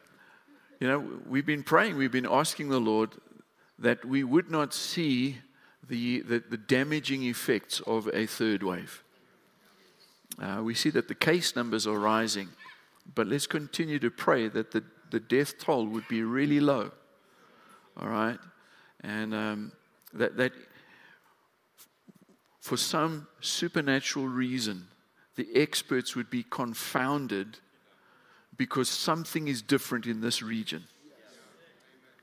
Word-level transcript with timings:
you 0.80 0.88
know, 0.88 1.04
we've 1.28 1.46
been 1.46 1.62
praying, 1.62 1.96
we've 1.96 2.12
been 2.12 2.26
asking 2.28 2.68
the 2.68 2.80
Lord 2.80 3.10
that 3.78 4.04
we 4.04 4.24
would 4.24 4.50
not 4.50 4.74
see 4.74 5.38
the, 5.88 6.20
the, 6.20 6.42
the 6.50 6.56
damaging 6.56 7.24
effects 7.24 7.80
of 7.80 8.08
a 8.12 8.26
third 8.26 8.62
wave. 8.62 9.02
Uh, 10.40 10.60
we 10.62 10.74
see 10.74 10.90
that 10.90 11.08
the 11.08 11.14
case 11.14 11.54
numbers 11.56 11.86
are 11.86 11.98
rising, 11.98 12.48
but 13.14 13.26
let's 13.26 13.46
continue 13.46 13.98
to 13.98 14.10
pray 14.10 14.48
that 14.48 14.70
the, 14.70 14.82
the 15.10 15.20
death 15.20 15.58
toll 15.58 15.86
would 15.86 16.06
be 16.08 16.22
really 16.22 16.60
low. 16.60 16.90
All 18.00 18.08
right? 18.08 18.38
And 19.02 19.34
um, 19.34 19.72
that, 20.14 20.36
that 20.36 20.52
for 22.60 22.76
some 22.76 23.26
supernatural 23.40 24.26
reason, 24.26 24.88
the 25.36 25.48
experts 25.54 26.14
would 26.14 26.30
be 26.30 26.42
confounded 26.42 27.58
because 28.56 28.88
something 28.88 29.48
is 29.48 29.62
different 29.62 30.06
in 30.06 30.20
this 30.20 30.42
region. 30.42 30.84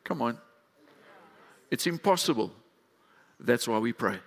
Come 0.03 0.21
on. 0.21 0.37
It's 1.71 1.87
impossible. 1.87 2.51
That's 3.39 3.67
why 3.67 3.79
we 3.79 3.93
pray. 3.93 4.19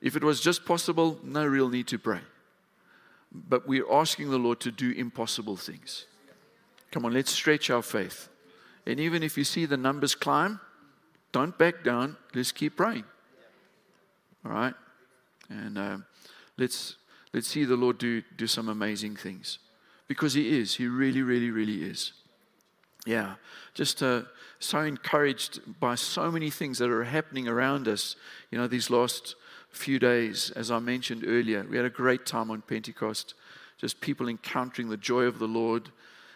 If 0.00 0.16
it 0.16 0.24
was 0.24 0.40
just 0.40 0.64
possible, 0.64 1.18
no 1.22 1.46
real 1.46 1.68
need 1.68 1.86
to 1.88 1.98
pray. 1.98 2.20
But 3.32 3.66
we're 3.66 3.90
asking 3.90 4.30
the 4.30 4.38
Lord 4.38 4.60
to 4.60 4.70
do 4.70 4.90
impossible 4.90 5.56
things. 5.56 6.06
Come 6.90 7.06
on, 7.06 7.14
let's 7.14 7.30
stretch 7.30 7.70
our 7.70 7.82
faith. 7.82 8.28
And 8.86 9.00
even 9.00 9.22
if 9.22 9.38
you 9.38 9.44
see 9.44 9.64
the 9.64 9.76
numbers 9.76 10.14
climb, 10.14 10.60
don't 11.32 11.56
back 11.58 11.82
down. 11.82 12.16
Let's 12.34 12.52
keep 12.52 12.76
praying. 12.76 13.04
All 14.44 14.52
right? 14.52 14.74
And 15.48 15.78
uh, 15.78 15.98
let's, 16.56 16.96
let's 17.32 17.48
see 17.48 17.64
the 17.64 17.76
Lord 17.76 17.98
do, 17.98 18.22
do 18.36 18.46
some 18.46 18.68
amazing 18.68 19.16
things. 19.16 19.58
Because 20.08 20.34
He 20.34 20.58
is. 20.58 20.74
He 20.74 20.86
really, 20.86 21.22
really, 21.22 21.50
really 21.50 21.82
is. 21.82 22.12
Yeah. 23.06 23.34
Just 23.74 24.02
uh, 24.02 24.22
so 24.58 24.80
encouraged 24.80 25.60
by 25.80 25.94
so 25.94 26.30
many 26.30 26.50
things 26.50 26.78
that 26.78 26.90
are 26.90 27.04
happening 27.04 27.48
around 27.48 27.88
us, 27.88 28.16
you 28.50 28.58
know, 28.58 28.66
these 28.66 28.90
last 28.90 29.34
few 29.70 29.98
days. 29.98 30.52
As 30.54 30.70
I 30.70 30.78
mentioned 30.78 31.24
earlier, 31.26 31.66
we 31.68 31.76
had 31.76 31.86
a 31.86 31.90
great 31.90 32.26
time 32.26 32.50
on 32.50 32.62
Pentecost. 32.62 33.34
Just 33.78 34.00
people 34.00 34.28
encountering 34.28 34.88
the 34.88 34.96
joy 34.96 35.22
of 35.22 35.38
the 35.38 35.48
Lord. 35.48 35.90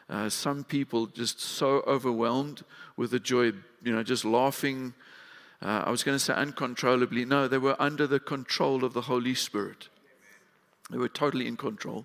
Uh, 0.09 0.29
some 0.29 0.65
people 0.65 1.07
just 1.07 1.41
so 1.41 1.83
overwhelmed 1.87 2.65
with 2.97 3.11
the 3.11 3.21
joy, 3.21 3.53
you 3.87 3.95
know, 3.95 4.03
just 4.03 4.25
laughing. 4.25 4.93
Uh, 5.63 5.85
I 5.87 5.91
was 5.91 6.03
going 6.03 6.17
to 6.17 6.23
say 6.23 6.35
uncontrollably. 6.35 7.25
No, 7.25 7.47
they 7.47 7.59
were 7.59 7.77
under 7.79 8.07
the 8.07 8.19
control 8.19 8.85
of 8.85 8.93
the 8.93 9.03
Holy 9.03 9.35
Spirit. 9.35 9.89
They 10.91 10.99
were 10.99 11.09
totally 11.09 11.47
in 11.47 11.57
control. 11.57 12.05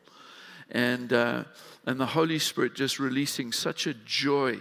And, 0.70 1.12
uh, 1.12 1.46
and 1.86 2.00
the 2.00 2.06
Holy 2.06 2.38
Spirit 2.38 2.76
just 2.76 3.00
releasing 3.00 3.52
such 3.52 3.88
a 3.88 3.96
joy 3.96 4.60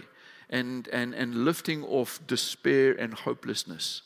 and, 0.49 0.87
and, 0.89 1.13
and 1.13 1.45
lifting 1.45 1.83
off 1.83 2.19
despair 2.25 2.93
and 2.93 3.13
hopelessness. 3.13 4.01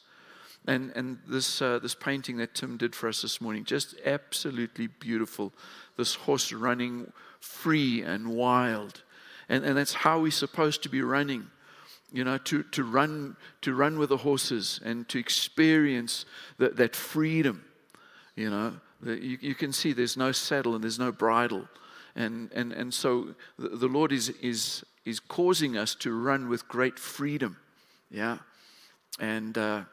And, 0.67 0.91
and 0.95 1.19
this, 1.25 1.61
uh, 1.61 1.79
this 1.79 1.95
painting 1.95 2.37
that 2.37 2.53
Tim 2.53 2.75
did 2.75 2.95
for 2.95 3.07
us 3.07 3.21
this 3.21 3.39
morning, 3.39 3.63
just 3.63 3.95
absolutely 4.05 4.87
beautiful. 4.87 5.53
This 5.97 6.15
horse 6.15 6.51
running 6.51 7.13
free 7.39 8.01
and 8.01 8.27
wild. 8.27 9.03
And, 9.47 9.63
and 9.63 9.77
that's 9.77 9.93
how 9.93 10.19
we're 10.19 10.31
supposed 10.31 10.83
to 10.83 10.89
be 10.89 11.01
running. 11.01 11.47
You 12.11 12.23
know, 12.23 12.37
to, 12.37 12.63
to, 12.63 12.83
run, 12.83 13.35
to 13.61 13.73
run 13.73 13.99
with 13.99 14.09
the 14.09 14.17
horses 14.17 14.79
and 14.85 15.07
to 15.09 15.19
experience 15.19 16.25
that, 16.59 16.77
that 16.77 16.95
freedom. 16.95 17.63
You 18.35 18.49
know, 18.49 18.73
you, 19.03 19.37
you 19.41 19.55
can 19.55 19.73
see 19.73 19.91
there's 19.91 20.17
no 20.17 20.31
saddle 20.31 20.75
and 20.75 20.83
there's 20.83 20.99
no 20.99 21.11
bridle. 21.11 21.67
And, 22.15 22.51
and, 22.53 22.71
and 22.71 22.93
so 22.93 23.35
the, 23.57 23.69
the 23.69 23.87
Lord 23.87 24.11
is, 24.11 24.29
is, 24.41 24.83
is 25.03 25.19
causing 25.19 25.77
us 25.77 25.95
to 25.95 26.13
run 26.13 26.47
with 26.47 26.67
great 26.67 26.97
freedom. 26.97 27.57
Yeah. 28.09 28.37
And 29.19 29.57
uh, 29.57 29.83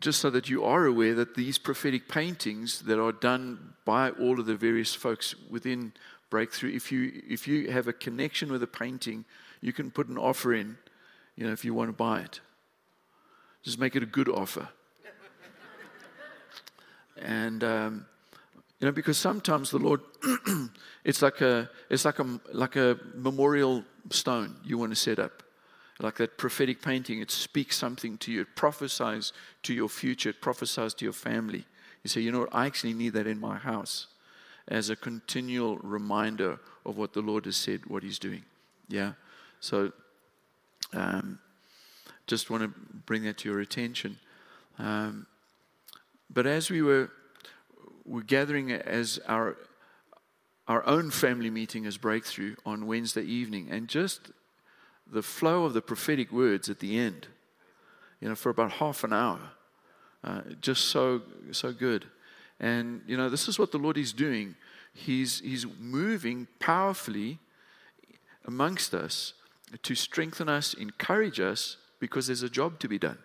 just 0.00 0.20
so 0.20 0.30
that 0.30 0.48
you 0.48 0.64
are 0.64 0.86
aware 0.86 1.14
that 1.14 1.34
these 1.34 1.58
prophetic 1.58 2.08
paintings 2.08 2.82
that 2.82 2.98
are 2.98 3.12
done 3.12 3.74
by 3.84 4.10
all 4.10 4.40
of 4.40 4.46
the 4.46 4.54
various 4.54 4.94
folks 4.94 5.34
within 5.50 5.92
breakthrough. 6.30 6.74
If 6.74 6.90
you, 6.92 7.22
if 7.28 7.46
you 7.46 7.70
have 7.70 7.88
a 7.88 7.92
connection 7.92 8.50
with 8.50 8.62
a 8.62 8.66
painting, 8.66 9.24
you 9.60 9.72
can 9.72 9.90
put 9.90 10.08
an 10.08 10.18
offer 10.18 10.54
in, 10.54 10.76
you 11.36 11.46
know, 11.46 11.52
if 11.52 11.64
you 11.64 11.74
want 11.74 11.88
to 11.88 11.92
buy 11.92 12.20
it. 12.20 12.40
Just 13.62 13.78
make 13.78 13.96
it 13.96 14.02
a 14.02 14.06
good 14.06 14.28
offer. 14.28 14.68
and, 17.22 17.62
um, 17.62 18.06
you 18.80 18.86
know, 18.86 18.92
because 18.92 19.18
sometimes 19.18 19.70
the 19.70 19.78
Lord, 19.78 20.00
it's 21.04 21.20
like 21.20 21.42
a, 21.42 21.68
it's 21.90 22.04
like 22.04 22.18
a, 22.18 22.40
like 22.52 22.76
a 22.76 22.98
memorial 23.14 23.84
stone 24.10 24.56
you 24.64 24.78
want 24.78 24.92
to 24.92 24.96
set 24.96 25.18
up. 25.18 25.42
Like 25.98 26.16
that 26.16 26.38
prophetic 26.38 26.80
painting, 26.80 27.20
it 27.20 27.30
speaks 27.30 27.76
something 27.76 28.16
to 28.18 28.32
you. 28.32 28.40
It 28.40 28.56
prophesies 28.56 29.34
to 29.64 29.74
your 29.74 29.90
future. 29.90 30.30
It 30.30 30.40
prophesies 30.40 30.94
to 30.94 31.04
your 31.04 31.12
family. 31.12 31.66
You 32.02 32.08
say, 32.08 32.22
you 32.22 32.32
know 32.32 32.40
what, 32.40 32.54
I 32.54 32.64
actually 32.64 32.94
need 32.94 33.10
that 33.10 33.26
in 33.26 33.38
my 33.38 33.58
house 33.58 34.06
as 34.66 34.88
a 34.88 34.96
continual 34.96 35.76
reminder 35.78 36.58
of 36.86 36.96
what 36.96 37.12
the 37.12 37.20
Lord 37.20 37.44
has 37.44 37.56
said, 37.56 37.84
what 37.86 38.02
He's 38.02 38.18
doing. 38.18 38.44
Yeah? 38.88 39.12
So, 39.60 39.92
um, 40.92 41.38
just 42.26 42.50
want 42.50 42.62
to 42.62 42.68
bring 43.06 43.24
that 43.24 43.38
to 43.38 43.48
your 43.48 43.60
attention. 43.60 44.18
Um, 44.78 45.26
but 46.32 46.46
as 46.46 46.70
we 46.70 46.80
were, 46.80 47.10
were 48.04 48.22
gathering 48.22 48.72
as 48.72 49.18
our, 49.26 49.56
our 50.68 50.86
own 50.86 51.10
family 51.10 51.50
meeting 51.50 51.86
as 51.86 51.98
Breakthru 51.98 52.56
on 52.64 52.86
Wednesday 52.86 53.22
evening, 53.22 53.68
and 53.70 53.88
just 53.88 54.30
the 55.10 55.22
flow 55.22 55.64
of 55.64 55.74
the 55.74 55.82
prophetic 55.82 56.30
words 56.32 56.70
at 56.70 56.78
the 56.78 56.98
end, 56.98 57.26
you 58.20 58.28
know, 58.28 58.34
for 58.34 58.50
about 58.50 58.72
half 58.72 59.02
an 59.04 59.12
hour, 59.12 59.40
uh, 60.22 60.42
just 60.60 60.86
so, 60.86 61.22
so 61.50 61.72
good. 61.72 62.06
And, 62.60 63.02
you 63.06 63.16
know, 63.16 63.28
this 63.28 63.48
is 63.48 63.58
what 63.58 63.72
the 63.72 63.78
Lord 63.78 63.98
is 63.98 64.12
doing. 64.12 64.54
He's, 64.92 65.40
he's 65.40 65.66
moving 65.80 66.46
powerfully 66.58 67.38
amongst 68.46 68.94
us 68.94 69.34
to 69.82 69.94
strengthen 69.94 70.48
us, 70.48 70.74
encourage 70.74 71.40
us, 71.40 71.76
because 71.98 72.26
there's 72.26 72.42
a 72.42 72.48
job 72.48 72.78
to 72.80 72.88
be 72.88 72.98
done. 72.98 73.18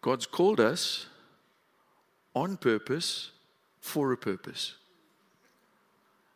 God's 0.00 0.26
called 0.26 0.58
us 0.58 1.06
on 2.34 2.56
purpose 2.56 3.30
for 3.80 4.10
a 4.12 4.16
purpose. 4.16 4.74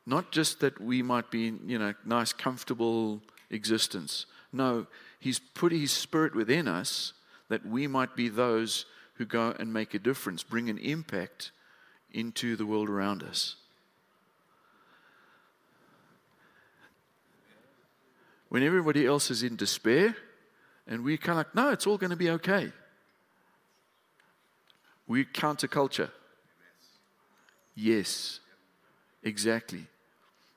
Not 0.06 0.30
just 0.30 0.60
that 0.60 0.80
we 0.80 1.02
might 1.02 1.32
be, 1.32 1.52
you 1.66 1.78
know, 1.78 1.94
nice, 2.04 2.32
comfortable 2.32 3.22
existence. 3.50 4.26
No, 4.52 4.86
He's 5.18 5.40
put 5.40 5.72
His 5.72 5.90
Spirit 5.90 6.36
within 6.36 6.68
us 6.68 7.12
that 7.48 7.66
we 7.66 7.88
might 7.88 8.14
be 8.14 8.28
those 8.28 8.86
who 9.16 9.24
go 9.24 9.54
and 9.58 9.72
make 9.72 9.94
a 9.94 9.98
difference, 9.98 10.42
bring 10.42 10.68
an 10.68 10.78
impact 10.78 11.50
into 12.12 12.56
the 12.56 12.66
world 12.66 12.88
around 12.88 13.22
us. 13.22 13.56
When 18.48 18.62
everybody 18.62 19.06
else 19.06 19.30
is 19.30 19.42
in 19.42 19.56
despair, 19.56 20.16
and 20.86 21.02
we're 21.04 21.16
kind 21.16 21.38
of 21.40 21.46
like, 21.46 21.54
no, 21.54 21.70
it's 21.70 21.86
all 21.86 21.98
going 21.98 22.10
to 22.10 22.16
be 22.16 22.30
okay. 22.30 22.72
We 25.06 25.24
counterculture. 25.24 26.10
Yes, 27.74 28.40
exactly. 29.22 29.86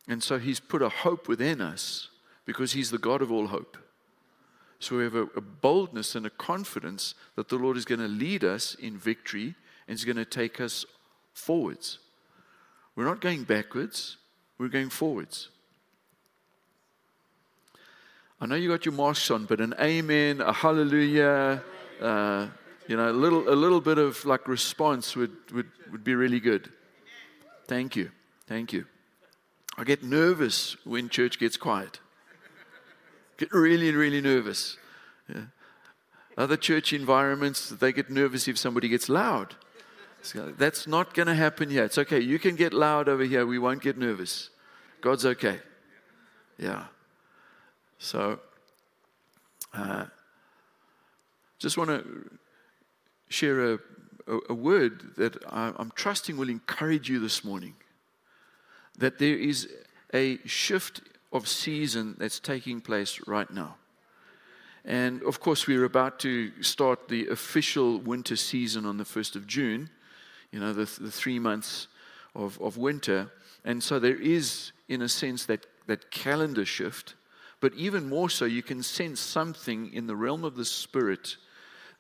And 0.08 0.24
so 0.24 0.40
he's 0.40 0.60
put 0.60 0.82
a 0.82 0.90
hope 0.90 1.28
within 1.28 1.62
us 1.62 2.10
because 2.46 2.74
he's 2.74 2.92
the 2.92 2.98
God 2.98 3.22
of 3.22 3.32
all 3.32 3.48
hope. 3.48 3.78
So 4.80 4.98
we 4.98 5.04
have 5.04 5.16
a, 5.16 5.24
a 5.36 5.42
boldness 5.42 6.16
and 6.16 6.26
a 6.26 6.30
confidence 6.30 7.14
that 7.36 7.50
the 7.50 7.58
Lord 7.58 7.76
is 7.76 7.86
going 7.86 8.00
to 8.00 8.08
lead 8.08 8.44
us 8.44 8.76
in 8.76 8.98
victory 8.98 9.56
and 9.88 9.96
is 9.96 10.06
going 10.06 10.16
to 10.16 10.26
take 10.26 10.62
us 10.62 10.86
forwards. 11.34 12.00
We're 12.96 13.06
not 13.06 13.22
going 13.22 13.44
backwards, 13.44 14.18
we're 14.58 14.70
going 14.70 14.90
forwards. 14.90 15.50
I 18.42 18.46
know 18.46 18.56
you 18.56 18.70
got 18.70 18.86
your 18.86 18.94
masks 18.94 19.30
on, 19.32 19.46
but 19.46 19.60
an 19.60 19.74
amen, 19.80 20.40
a 20.40 20.54
hallelujah, 20.54 21.62
uh, 22.02 22.48
you 22.88 22.96
know, 22.96 23.10
a 23.10 23.12
little, 23.12 23.50
a 23.50 23.56
little 23.56 23.82
bit 23.82 23.98
of 23.98 24.24
like 24.24 24.48
response 24.48 25.16
would, 25.16 25.36
would, 25.54 25.68
would 25.92 26.04
be 26.06 26.16
really 26.16 26.40
good. 26.40 26.72
Thank 27.68 27.98
you. 27.98 28.12
Thank 28.48 28.72
you. 28.72 28.86
I 29.78 29.84
get 29.84 30.04
nervous 30.04 30.78
when 30.86 31.10
church 31.10 31.38
gets 31.38 31.58
quiet. 31.58 32.00
Get 33.40 33.54
really, 33.54 33.94
really 33.94 34.20
nervous. 34.20 34.76
Yeah. 35.34 35.44
Other 36.38 36.58
church 36.58 36.92
environments, 36.92 37.70
they 37.70 37.94
get 37.94 38.10
nervous 38.10 38.50
if 38.50 38.58
somebody 38.58 38.90
gets 38.90 39.08
loud. 39.08 39.56
So 40.22 40.54
that's 40.58 40.88
not 40.88 41.14
going 41.14 41.28
to 41.28 41.34
happen 41.34 41.70
here. 41.70 41.86
It's 41.86 41.98
okay. 41.98 42.20
You 42.20 42.38
can 42.38 42.58
get 42.58 42.74
loud 42.74 43.08
over 43.08 43.24
here. 43.24 43.46
We 43.46 43.58
won't 43.58 43.82
get 43.82 43.98
nervous. 43.98 44.50
God's 45.00 45.26
okay. 45.26 45.60
Yeah. 46.58 46.88
So, 47.98 48.42
uh, 49.74 50.08
just 51.60 51.78
want 51.78 51.92
to 51.92 52.30
share 53.30 53.74
a, 53.74 53.80
a, 54.28 54.40
a 54.50 54.54
word 54.54 55.16
that 55.16 55.38
I, 55.50 55.72
I'm 55.78 55.94
trusting 55.96 56.36
will 56.36 56.50
encourage 56.50 57.10
you 57.10 57.22
this 57.22 57.46
morning. 57.46 57.76
That 58.98 59.18
there 59.18 59.38
is 59.38 59.70
a 60.14 60.40
shift 60.46 61.00
of 61.32 61.48
season 61.48 62.16
that's 62.18 62.40
taking 62.40 62.82
place 62.82 63.20
right 63.28 63.50
now. 63.52 63.76
And 64.86 65.22
of 65.24 65.40
course, 65.40 65.68
we're 65.68 65.86
about 65.86 66.20
to 66.20 66.52
start 66.64 67.08
the 67.10 67.28
official 67.28 68.00
winter 68.00 68.36
season 68.36 68.86
on 68.86 68.98
the 68.98 69.04
1st 69.04 69.36
of 69.36 69.46
June, 69.46 69.90
you 70.52 70.60
know, 70.60 70.74
the, 70.74 70.86
the 71.00 71.12
three 71.12 71.38
months 71.38 71.88
of, 72.36 72.60
of 72.62 72.78
winter. 72.78 73.32
And 73.66 73.84
so 73.84 74.00
there 74.00 74.16
is, 74.16 74.72
in 74.88 75.02
a 75.02 75.10
sense, 75.10 75.46
that, 75.46 75.66
that 75.88 76.12
calendar 76.12 76.66
shift. 76.66 77.16
But 77.60 77.74
even 77.74 78.08
more 78.08 78.30
so, 78.30 78.46
you 78.46 78.64
can 78.64 78.82
sense 78.82 79.20
something 79.20 79.94
in 79.94 80.08
the 80.08 80.16
realm 80.16 80.44
of 80.44 80.56
the 80.56 80.66
Spirit 80.66 81.36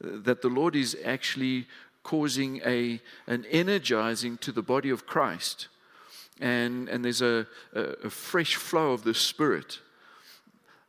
uh, 0.04 0.10
that 0.24 0.42
the 0.42 0.48
Lord 0.48 0.76
is 0.76 0.98
actually 1.04 1.68
causing 2.04 2.62
a, 2.66 3.02
an 3.28 3.46
energizing 3.52 4.38
to 4.38 4.52
the 4.52 4.64
body 4.64 4.90
of 4.90 5.06
Christ. 5.06 5.68
And, 6.40 6.88
and 6.90 7.04
there's 7.04 7.22
a, 7.22 7.46
a, 7.74 7.82
a 8.06 8.10
fresh 8.10 8.56
flow 8.56 8.94
of 8.94 9.04
the 9.04 9.14
Spirit 9.14 9.80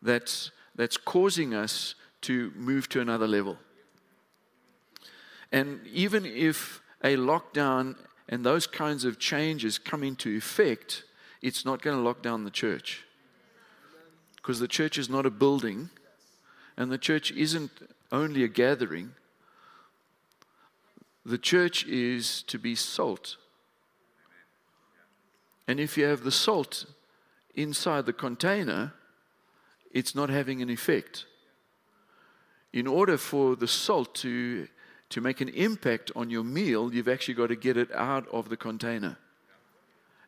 that's, 0.00 0.50
that's 0.76 0.96
causing 0.96 1.54
us 1.54 1.94
to 2.22 2.52
move 2.54 2.88
to 2.90 3.00
another 3.00 3.26
level. 3.26 3.58
And 5.52 5.80
even 5.92 6.24
if 6.24 6.80
a 7.02 7.16
lockdown 7.16 7.96
and 8.28 8.44
those 8.44 8.66
kinds 8.66 9.04
of 9.04 9.18
changes 9.18 9.78
come 9.78 10.04
into 10.04 10.36
effect, 10.36 11.04
it's 11.42 11.64
not 11.64 11.82
going 11.82 11.96
to 11.96 12.02
lock 12.02 12.22
down 12.22 12.44
the 12.44 12.50
church 12.50 13.04
because 14.36 14.60
the 14.60 14.68
church 14.68 14.98
is 14.98 15.08
not 15.08 15.26
a 15.26 15.30
building 15.30 15.90
and 16.76 16.90
the 16.90 16.98
church 16.98 17.30
isn't 17.32 17.70
only 18.10 18.42
a 18.42 18.48
gathering. 18.48 19.12
The 21.24 21.38
church 21.38 21.84
is 21.86 22.42
to 22.44 22.58
be 22.58 22.74
salt. 22.74 23.36
And 25.70 25.78
if 25.78 25.96
you 25.96 26.04
have 26.06 26.24
the 26.24 26.32
salt 26.32 26.84
inside 27.54 28.04
the 28.04 28.12
container, 28.12 28.92
it's 29.92 30.16
not 30.16 30.28
having 30.28 30.60
an 30.62 30.68
effect. 30.68 31.26
In 32.72 32.88
order 32.88 33.16
for 33.16 33.54
the 33.54 33.68
salt 33.68 34.12
to, 34.16 34.66
to 35.10 35.20
make 35.20 35.40
an 35.40 35.48
impact 35.50 36.10
on 36.16 36.28
your 36.28 36.42
meal, 36.42 36.92
you've 36.92 37.06
actually 37.06 37.34
got 37.34 37.50
to 37.50 37.54
get 37.54 37.76
it 37.76 37.88
out 37.94 38.26
of 38.30 38.48
the 38.48 38.56
container. 38.56 39.16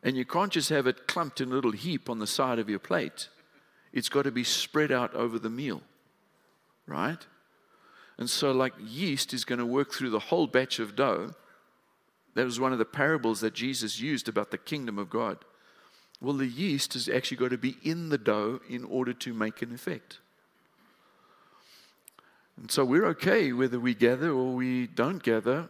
And 0.01 0.15
you 0.15 0.23
can't 0.23 0.49
just 0.49 0.69
have 0.69 0.87
it 0.87 1.07
clumped 1.09 1.41
in 1.41 1.51
a 1.51 1.55
little 1.55 1.71
heap 1.71 2.09
on 2.09 2.19
the 2.19 2.25
side 2.25 2.57
of 2.57 2.69
your 2.69 2.79
plate. 2.79 3.27
It's 3.91 4.07
got 4.07 4.21
to 4.21 4.31
be 4.31 4.45
spread 4.45 4.93
out 4.93 5.13
over 5.13 5.37
the 5.37 5.49
meal, 5.49 5.81
right? 6.87 7.19
And 8.17 8.29
so, 8.29 8.53
like 8.53 8.75
yeast 8.79 9.33
is 9.33 9.43
going 9.43 9.59
to 9.59 9.65
work 9.65 9.91
through 9.91 10.11
the 10.11 10.19
whole 10.19 10.47
batch 10.47 10.79
of 10.79 10.95
dough. 10.95 11.33
That 12.35 12.45
was 12.45 12.59
one 12.59 12.73
of 12.73 12.79
the 12.79 12.85
parables 12.85 13.41
that 13.41 13.53
Jesus 13.53 13.99
used 13.99 14.27
about 14.27 14.51
the 14.51 14.57
kingdom 14.57 14.97
of 14.97 15.09
God. 15.09 15.37
Well, 16.21 16.33
the 16.33 16.47
yeast 16.47 16.93
has 16.93 17.09
actually 17.09 17.37
got 17.37 17.49
to 17.49 17.57
be 17.57 17.77
in 17.83 18.09
the 18.09 18.17
dough 18.17 18.61
in 18.69 18.83
order 18.85 19.13
to 19.13 19.33
make 19.33 19.61
an 19.61 19.73
effect. 19.73 20.19
And 22.57 22.71
so 22.71 22.85
we're 22.85 23.05
okay 23.07 23.51
whether 23.51 23.79
we 23.79 23.93
gather 23.93 24.29
or 24.29 24.53
we 24.53 24.87
don't 24.87 25.21
gather. 25.21 25.69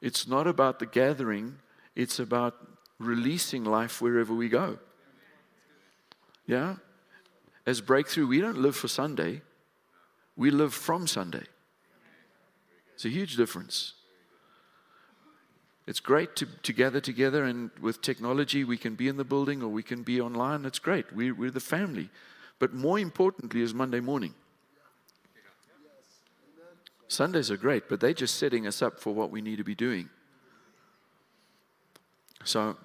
It's 0.00 0.26
not 0.26 0.46
about 0.46 0.78
the 0.78 0.86
gathering, 0.86 1.58
it's 1.94 2.18
about 2.18 2.54
releasing 2.98 3.64
life 3.64 4.00
wherever 4.00 4.32
we 4.34 4.48
go. 4.48 4.78
Yeah? 6.46 6.76
As 7.66 7.80
breakthrough, 7.80 8.26
we 8.26 8.40
don't 8.40 8.58
live 8.58 8.76
for 8.76 8.88
Sunday, 8.88 9.42
we 10.36 10.50
live 10.50 10.72
from 10.72 11.06
Sunday. 11.06 11.44
It's 12.94 13.04
a 13.04 13.10
huge 13.10 13.36
difference. 13.36 13.94
It's 15.90 15.98
great 15.98 16.36
to, 16.36 16.46
to 16.46 16.72
gather 16.72 17.00
together, 17.00 17.42
and 17.42 17.68
with 17.80 18.00
technology, 18.00 18.62
we 18.62 18.76
can 18.76 18.94
be 18.94 19.08
in 19.08 19.16
the 19.16 19.24
building 19.24 19.60
or 19.60 19.66
we 19.66 19.82
can 19.82 20.04
be 20.04 20.20
online. 20.20 20.62
That's 20.62 20.78
great. 20.78 21.12
We, 21.12 21.32
we're 21.32 21.50
the 21.50 21.58
family. 21.58 22.10
But 22.60 22.72
more 22.72 23.00
importantly, 23.00 23.60
is 23.60 23.74
Monday 23.74 23.98
morning. 23.98 24.32
Sundays 27.08 27.50
are 27.50 27.56
great, 27.56 27.88
but 27.88 27.98
they're 27.98 28.14
just 28.14 28.36
setting 28.36 28.68
us 28.68 28.82
up 28.82 29.00
for 29.00 29.12
what 29.12 29.32
we 29.32 29.40
need 29.42 29.56
to 29.56 29.64
be 29.64 29.74
doing. 29.74 30.08
So, 32.44 32.76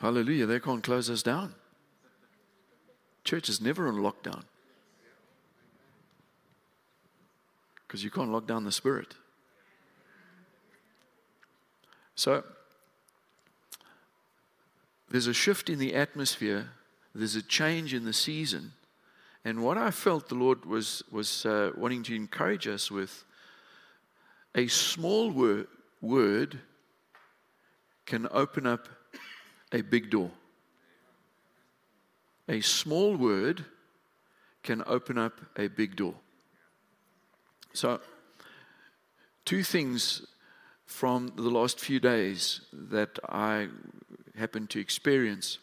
hallelujah, 0.00 0.44
they 0.44 0.60
can't 0.60 0.84
close 0.84 1.08
us 1.08 1.22
down. 1.22 1.54
Church 3.24 3.48
is 3.48 3.58
never 3.58 3.88
on 3.88 3.94
lockdown 3.94 4.42
because 7.86 8.04
you 8.04 8.10
can't 8.10 8.30
lock 8.30 8.46
down 8.46 8.64
the 8.64 8.70
spirit. 8.70 9.14
So, 12.16 12.42
there's 15.10 15.26
a 15.26 15.34
shift 15.34 15.68
in 15.68 15.78
the 15.78 15.94
atmosphere, 15.94 16.70
there's 17.14 17.36
a 17.36 17.42
change 17.42 17.94
in 17.94 18.04
the 18.04 18.12
season. 18.12 18.72
And 19.44 19.62
what 19.62 19.78
I 19.78 19.92
felt 19.92 20.28
the 20.28 20.34
Lord 20.34 20.64
was, 20.64 21.04
was 21.10 21.46
uh, 21.46 21.70
wanting 21.76 22.02
to 22.04 22.16
encourage 22.16 22.66
us 22.66 22.90
with 22.90 23.24
a 24.54 24.66
small 24.66 25.30
word, 25.30 25.68
word 26.00 26.58
can 28.06 28.26
open 28.32 28.66
up 28.66 28.88
a 29.70 29.82
big 29.82 30.10
door. 30.10 30.30
A 32.48 32.60
small 32.62 33.14
word 33.14 33.64
can 34.62 34.82
open 34.86 35.18
up 35.18 35.40
a 35.56 35.68
big 35.68 35.96
door. 35.96 36.14
So, 37.72 38.00
two 39.44 39.62
things 39.62 40.26
from 40.86 41.32
the 41.36 41.50
last 41.50 41.80
few 41.80 42.00
days 42.00 42.60
that 42.72 43.18
I 43.28 43.68
happened 44.36 44.70
to 44.70 44.80
experience. 44.80 45.58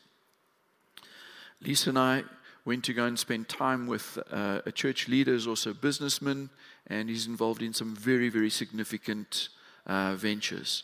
Lisa 1.61 1.89
and 1.89 1.99
I 1.99 2.23
went 2.65 2.83
to 2.85 2.93
go 2.93 3.05
and 3.05 3.17
spend 3.17 3.49
time 3.49 3.87
with 3.87 4.17
uh, 4.31 4.59
a 4.65 4.71
church 4.71 5.07
leader, 5.07 5.33
is 5.33 5.47
also 5.47 5.71
a 5.71 5.73
businessman, 5.73 6.49
and 6.87 7.09
he's 7.09 7.27
involved 7.27 7.61
in 7.61 7.73
some 7.73 7.95
very, 7.95 8.29
very 8.29 8.49
significant 8.49 9.49
uh, 9.85 10.15
ventures. 10.15 10.83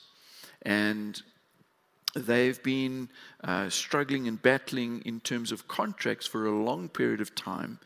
And 0.62 1.22
they've 2.16 2.62
been 2.64 3.10
uh, 3.44 3.70
struggling 3.70 4.28
and 4.28 4.42
battling 4.42 5.02
in 5.06 5.20
terms 5.20 5.52
of 5.52 5.68
contracts 5.68 6.26
for 6.26 6.46
a 6.46 6.52
long 6.52 6.90
period 6.90 7.22
of 7.22 7.36
time. 7.36 7.80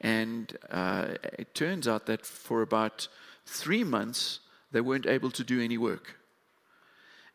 And 0.00 0.56
uh, 0.70 1.14
it 1.38 1.54
turns 1.54 1.88
out 1.88 2.06
that 2.06 2.24
for 2.26 2.62
about 2.62 3.08
three 3.46 3.84
months, 3.84 4.40
they 4.74 4.80
weren't 4.80 5.06
able 5.06 5.30
to 5.30 5.44
do 5.44 5.62
any 5.62 5.78
work. 5.78 6.16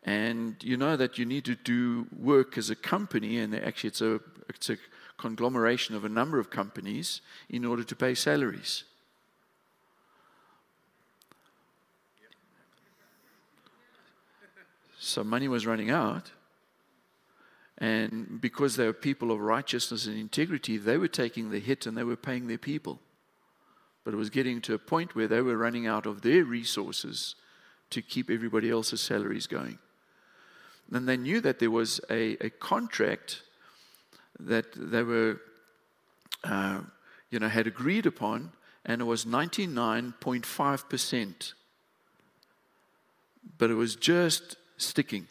And 0.03 0.57
you 0.61 0.75
know 0.75 0.97
that 0.97 1.17
you 1.17 1.25
need 1.25 1.45
to 1.45 1.55
do 1.55 2.05
work 2.15 2.57
as 2.57 2.69
a 2.69 2.75
company, 2.75 3.39
and 3.39 3.55
actually, 3.55 3.87
it's 3.87 4.01
a, 4.01 4.19
it's 4.49 4.69
a 4.69 4.77
conglomeration 5.17 5.95
of 5.95 6.03
a 6.03 6.09
number 6.09 6.37
of 6.37 6.49
companies 6.49 7.21
in 7.49 7.63
order 7.63 7.83
to 7.83 7.95
pay 7.95 8.13
salaries. 8.13 8.83
So 14.99 15.23
money 15.23 15.47
was 15.47 15.65
running 15.65 15.89
out. 15.89 16.31
And 17.77 18.41
because 18.41 18.75
they 18.75 18.85
were 18.85 18.91
people 18.91 19.31
of 19.31 19.39
righteousness 19.39 20.05
and 20.07 20.17
integrity, 20.17 20.77
they 20.77 20.97
were 20.97 21.07
taking 21.07 21.51
the 21.51 21.59
hit 21.59 21.85
and 21.85 21.97
they 21.97 22.03
were 22.03 22.17
paying 22.17 22.47
their 22.47 22.57
people. 22.57 22.99
But 24.03 24.13
it 24.13 24.17
was 24.17 24.29
getting 24.29 24.61
to 24.61 24.73
a 24.73 24.79
point 24.79 25.15
where 25.15 25.27
they 25.27 25.41
were 25.41 25.57
running 25.57 25.87
out 25.87 26.05
of 26.05 26.21
their 26.21 26.43
resources 26.43 27.35
to 27.89 28.01
keep 28.01 28.29
everybody 28.29 28.69
else's 28.69 29.01
salaries 29.01 29.47
going. 29.47 29.79
And 30.91 31.07
they 31.07 31.17
knew 31.17 31.41
that 31.41 31.59
there 31.59 31.71
was 31.71 31.99
a, 32.09 32.37
a 32.43 32.49
contract 32.49 33.43
that 34.39 34.65
they 34.75 35.03
were, 35.03 35.39
uh, 36.43 36.81
you 37.29 37.39
know, 37.39 37.49
had 37.49 37.67
agreed 37.67 38.05
upon, 38.05 38.51
and 38.85 39.01
it 39.01 39.05
was 39.05 39.25
99.5%. 39.25 41.53
But 43.57 43.69
it 43.69 43.75
was 43.75 43.95
just 43.95 44.55
sticking. 44.77 45.27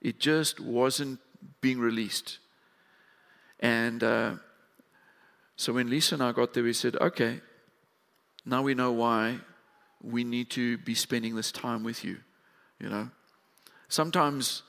It 0.00 0.20
just 0.20 0.60
wasn't 0.60 1.18
being 1.60 1.78
released. 1.78 2.38
And 3.60 4.02
uh, 4.04 4.32
so 5.56 5.72
when 5.72 5.88
Lisa 5.88 6.16
and 6.16 6.22
I 6.22 6.32
got 6.32 6.52
there, 6.54 6.62
we 6.62 6.72
said, 6.72 6.96
okay, 6.96 7.40
now 8.44 8.62
we 8.62 8.74
know 8.74 8.92
why 8.92 9.38
we 10.02 10.24
need 10.24 10.50
to 10.50 10.78
be 10.78 10.94
spending 10.94 11.34
this 11.34 11.50
time 11.50 11.82
with 11.82 12.04
you. 12.04 12.18
You 12.78 12.88
know, 12.88 13.10
sometimes 13.88 14.62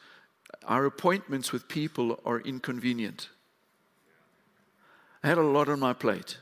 our 0.64 0.86
appointments 0.86 1.52
with 1.52 1.68
people 1.68 2.20
are 2.26 2.40
inconvenient. 2.40 3.30
I 5.24 5.28
had 5.28 5.38
a 5.38 5.44
lot 5.44 5.70
on 5.70 5.80
my 5.80 5.94
plate. 5.94 6.38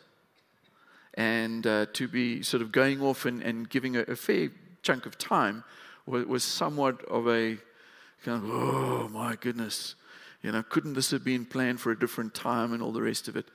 And 1.15 1.65
uh, 1.65 1.85
to 1.93 2.07
be 2.07 2.41
sort 2.41 2.61
of 2.61 2.71
going 2.71 3.01
off 3.01 3.25
and, 3.25 3.41
and 3.41 3.69
giving 3.69 3.95
a, 3.95 4.01
a 4.01 4.15
fair 4.15 4.49
chunk 4.81 5.05
of 5.05 5.17
time 5.17 5.63
was, 6.05 6.25
was 6.25 6.43
somewhat 6.43 7.03
of 7.05 7.27
a 7.27 7.57
kind 8.23 8.43
of, 8.43 8.49
oh 8.49 9.09
my 9.09 9.35
goodness, 9.35 9.95
you 10.41 10.51
know, 10.51 10.63
couldn't 10.63 10.93
this 10.93 11.11
have 11.11 11.23
been 11.23 11.45
planned 11.45 11.79
for 11.79 11.91
a 11.91 11.99
different 11.99 12.33
time 12.33 12.73
and 12.73 12.81
all 12.81 12.91
the 12.91 13.01
rest 13.01 13.27
of 13.27 13.35
it? 13.35 13.45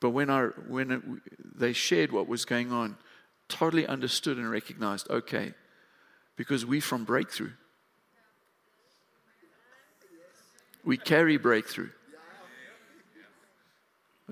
But 0.00 0.10
when, 0.10 0.30
I, 0.30 0.46
when 0.68 0.90
it, 0.90 1.02
they 1.58 1.72
shared 1.72 2.12
what 2.12 2.28
was 2.28 2.44
going 2.44 2.72
on, 2.72 2.96
totally 3.52 3.86
understood 3.86 4.38
and 4.38 4.50
recognized, 4.50 5.10
okay, 5.10 5.52
because 6.36 6.64
we 6.64 6.80
from 6.80 7.04
breakthrough. 7.04 7.52
We 10.84 10.96
carry 10.96 11.36
breakthrough. 11.36 11.90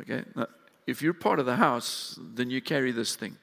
Okay? 0.00 0.24
Now, 0.34 0.46
if 0.86 1.02
you're 1.02 1.14
part 1.14 1.38
of 1.38 1.46
the 1.46 1.56
house, 1.56 2.18
then 2.20 2.50
you 2.50 2.60
carry 2.60 2.90
this 2.92 3.14
thing. 3.14 3.36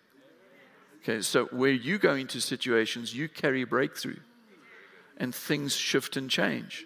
Okay, 1.04 1.22
so 1.22 1.46
where 1.46 1.72
you 1.72 1.98
go 1.98 2.16
into 2.16 2.42
situations, 2.42 3.14
you 3.14 3.30
carry 3.30 3.64
breakthrough 3.64 4.20
and 5.18 5.34
things 5.34 5.76
shift 5.76 6.18
and 6.18 6.30
change. 6.30 6.86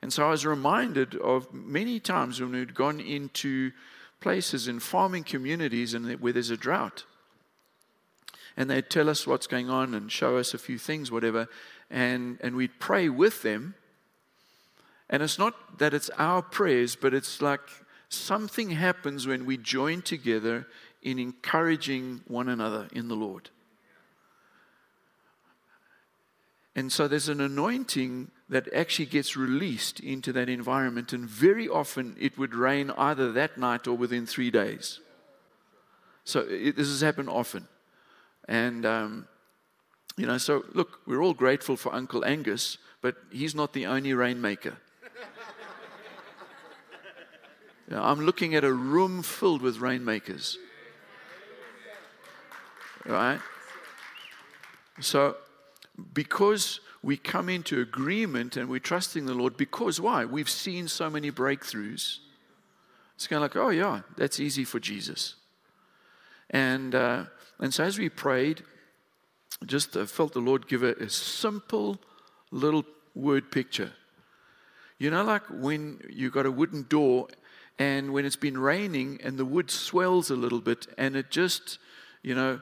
And 0.00 0.12
so 0.12 0.26
I 0.26 0.30
was 0.30 0.46
reminded 0.46 1.16
of 1.16 1.52
many 1.52 2.00
times 2.00 2.40
when 2.40 2.52
we'd 2.52 2.74
gone 2.74 3.00
into 3.00 3.72
places 4.20 4.68
in 4.68 4.80
farming 4.80 5.24
communities 5.24 5.92
and 5.92 6.20
where 6.20 6.32
there's 6.32 6.50
a 6.50 6.56
drought. 6.56 7.04
And 8.56 8.70
they'd 8.70 8.88
tell 8.88 9.08
us 9.08 9.26
what's 9.26 9.46
going 9.46 9.68
on 9.68 9.94
and 9.94 10.10
show 10.10 10.36
us 10.36 10.54
a 10.54 10.58
few 10.58 10.78
things, 10.78 11.10
whatever. 11.10 11.48
And, 11.90 12.38
and 12.40 12.54
we'd 12.54 12.78
pray 12.78 13.08
with 13.08 13.42
them. 13.42 13.74
And 15.10 15.22
it's 15.22 15.38
not 15.38 15.78
that 15.78 15.92
it's 15.92 16.10
our 16.18 16.42
prayers, 16.42 16.96
but 16.96 17.14
it's 17.14 17.42
like 17.42 17.60
something 18.08 18.70
happens 18.70 19.26
when 19.26 19.44
we 19.44 19.56
join 19.56 20.02
together 20.02 20.66
in 21.02 21.18
encouraging 21.18 22.22
one 22.26 22.48
another 22.48 22.88
in 22.92 23.08
the 23.08 23.16
Lord. 23.16 23.50
And 26.76 26.90
so 26.90 27.06
there's 27.06 27.28
an 27.28 27.40
anointing 27.40 28.30
that 28.48 28.72
actually 28.74 29.06
gets 29.06 29.36
released 29.36 30.00
into 30.00 30.32
that 30.32 30.48
environment, 30.48 31.12
and 31.12 31.28
very 31.28 31.68
often 31.68 32.16
it 32.18 32.36
would 32.36 32.54
rain 32.54 32.90
either 32.90 33.30
that 33.32 33.56
night 33.58 33.86
or 33.86 33.96
within 33.96 34.26
three 34.26 34.50
days. 34.50 35.00
So 36.24 36.40
it, 36.40 36.76
this 36.76 36.88
has 36.88 37.00
happened 37.00 37.28
often. 37.28 37.68
And, 38.48 38.84
um, 38.84 39.28
you 40.16 40.26
know, 40.26 40.38
so 40.38 40.64
look, 40.72 41.00
we're 41.06 41.22
all 41.22 41.34
grateful 41.34 41.76
for 41.76 41.94
Uncle 41.94 42.24
Angus, 42.24 42.78
but 43.00 43.16
he's 43.30 43.54
not 43.54 43.72
the 43.72 43.86
only 43.86 44.14
rainmaker. 44.14 44.76
you 47.88 47.96
know, 47.96 48.02
I'm 48.02 48.20
looking 48.20 48.54
at 48.54 48.64
a 48.64 48.72
room 48.72 49.22
filled 49.22 49.62
with 49.62 49.78
rainmakers. 49.78 50.58
Right? 53.06 53.40
So, 55.00 55.36
because 56.12 56.80
we 57.02 57.16
come 57.16 57.48
into 57.48 57.80
agreement 57.80 58.56
and 58.56 58.68
we're 58.68 58.80
trusting 58.80 59.26
the 59.26 59.34
Lord, 59.34 59.56
because 59.56 60.00
why? 60.00 60.24
We've 60.24 60.48
seen 60.48 60.88
so 60.88 61.10
many 61.10 61.30
breakthroughs. 61.30 62.18
It's 63.16 63.26
kind 63.26 63.42
of 63.42 63.42
like, 63.42 63.56
oh, 63.56 63.70
yeah, 63.70 64.00
that's 64.16 64.40
easy 64.40 64.64
for 64.64 64.80
Jesus. 64.80 65.34
And, 66.50 66.94
uh, 66.94 67.24
and 67.60 67.72
so 67.72 67.84
as 67.84 67.98
we 67.98 68.08
prayed, 68.08 68.62
just 69.64 69.96
uh, 69.96 70.06
felt 70.06 70.32
the 70.32 70.40
Lord 70.40 70.68
give 70.68 70.82
a, 70.82 70.92
a 70.94 71.08
simple 71.08 71.98
little 72.50 72.84
word 73.14 73.50
picture. 73.50 73.92
You 74.98 75.10
know, 75.10 75.24
like 75.24 75.42
when 75.50 76.00
you've 76.08 76.32
got 76.32 76.46
a 76.46 76.50
wooden 76.50 76.84
door 76.88 77.28
and 77.78 78.12
when 78.12 78.24
it's 78.24 78.36
been 78.36 78.58
raining 78.58 79.20
and 79.22 79.36
the 79.36 79.44
wood 79.44 79.70
swells 79.70 80.30
a 80.30 80.36
little 80.36 80.60
bit 80.60 80.86
and 80.96 81.16
it 81.16 81.30
just, 81.30 81.78
you 82.22 82.34
know, 82.34 82.60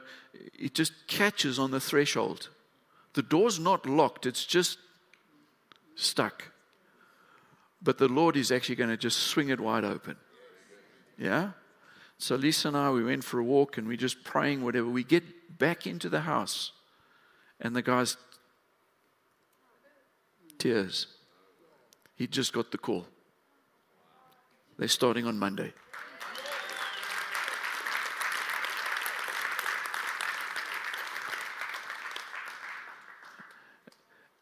it 0.57 0.73
just 0.73 0.93
catches 1.07 1.59
on 1.59 1.71
the 1.71 1.79
threshold. 1.79 2.49
The 3.13 3.21
door's 3.21 3.59
not 3.59 3.85
locked, 3.85 4.25
it's 4.25 4.45
just 4.45 4.77
stuck. 5.95 6.51
But 7.81 7.97
the 7.97 8.07
Lord 8.07 8.35
is 8.35 8.51
actually 8.51 8.75
going 8.75 8.89
to 8.89 8.97
just 8.97 9.19
swing 9.19 9.49
it 9.49 9.59
wide 9.59 9.83
open. 9.83 10.15
Yeah? 11.17 11.51
So 12.23 12.37
Lisa 12.37 12.69
and 12.69 12.77
I, 12.77 12.89
we 12.89 13.03
went 13.03 13.25
for 13.25 13.39
a 13.39 13.43
walk 13.43 13.77
and 13.77 13.85
we 13.85 13.97
just 13.97 14.23
praying, 14.23 14.63
whatever. 14.63 14.87
We 14.87 15.03
get 15.03 15.59
back 15.59 15.85
into 15.85 16.07
the 16.07 16.21
house 16.21 16.71
and 17.59 17.75
the 17.75 17.81
guy's 17.81 18.15
tears. 20.57 21.07
He 22.15 22.27
just 22.27 22.53
got 22.53 22.71
the 22.71 22.77
call. 22.77 23.07
They're 24.77 24.87
starting 24.87 25.27
on 25.27 25.37
Monday. 25.37 25.73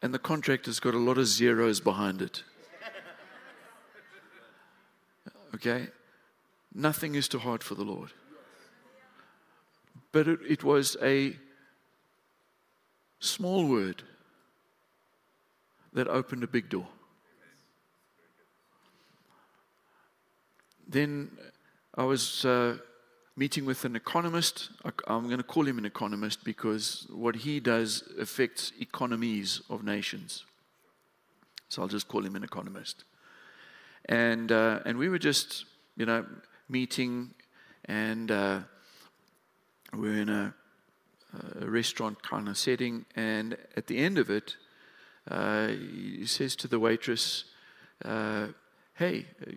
and 0.04 0.14
the 0.14 0.20
contractor's 0.20 0.80
got 0.80 0.94
a 0.94 1.00
lot 1.00 1.18
of 1.18 1.26
zeros 1.26 1.80
behind 1.80 2.22
it. 2.22 2.44
Okay? 5.56 5.88
Nothing 6.74 7.16
is 7.16 7.28
too 7.28 7.40
hard 7.40 7.64
for 7.64 7.76
the 7.76 7.84
Lord. 7.84 8.12
But 10.12 10.28
it, 10.28 10.40
it 10.48 10.64
was 10.64 10.98
a 11.02 11.36
small 13.20 13.68
word 13.68 14.04
that 15.94 16.08
opened 16.08 16.44
a 16.44 16.48
big 16.48 16.70
door. 16.70 16.88
Then 20.88 21.32
I 21.96 22.04
was. 22.04 22.46
Uh, 22.46 22.78
meeting 23.36 23.66
with 23.66 23.86
an 23.86 23.96
economist. 23.96 24.70
I'm 25.08 25.26
going 25.26 25.38
to 25.38 25.44
call 25.44 25.68
him 25.68 25.78
an 25.78 25.86
economist 25.86 26.44
because 26.44 27.08
what 27.10 27.36
he 27.38 27.60
does 27.60 28.04
affects 28.20 28.72
economies 28.80 29.62
of 29.70 29.84
nations. 29.84 30.46
So 31.70 31.82
I'll 31.82 31.88
just 31.88 32.08
call 32.08 32.26
him 32.26 32.36
an 32.36 32.44
economist. 32.44 33.04
And, 34.06 34.52
uh, 34.52 34.80
and 34.86 34.98
we 34.98 35.10
were 35.10 35.20
just, 35.20 35.66
you 35.96 36.06
know, 36.06 36.26
meeting, 36.72 37.34
and 37.86 38.32
uh, 38.32 38.60
we 39.94 40.10
are 40.10 40.22
in 40.22 40.30
a, 40.30 40.54
a, 41.60 41.70
restaurant 41.70 42.24
kind 42.24 42.48
of 42.48 42.58
setting. 42.58 43.06
And 43.16 43.58
at 43.76 43.88
the 43.88 43.98
end 43.98 44.18
of 44.18 44.30
it, 44.30 44.56
uh, 45.30 45.68
he 45.68 46.26
says 46.26 46.56
to 46.58 46.68
the 46.68 46.80
waitress, 46.80 47.46
uh, 48.06 48.48
Hey, 48.96 49.26
uh, 49.46 49.52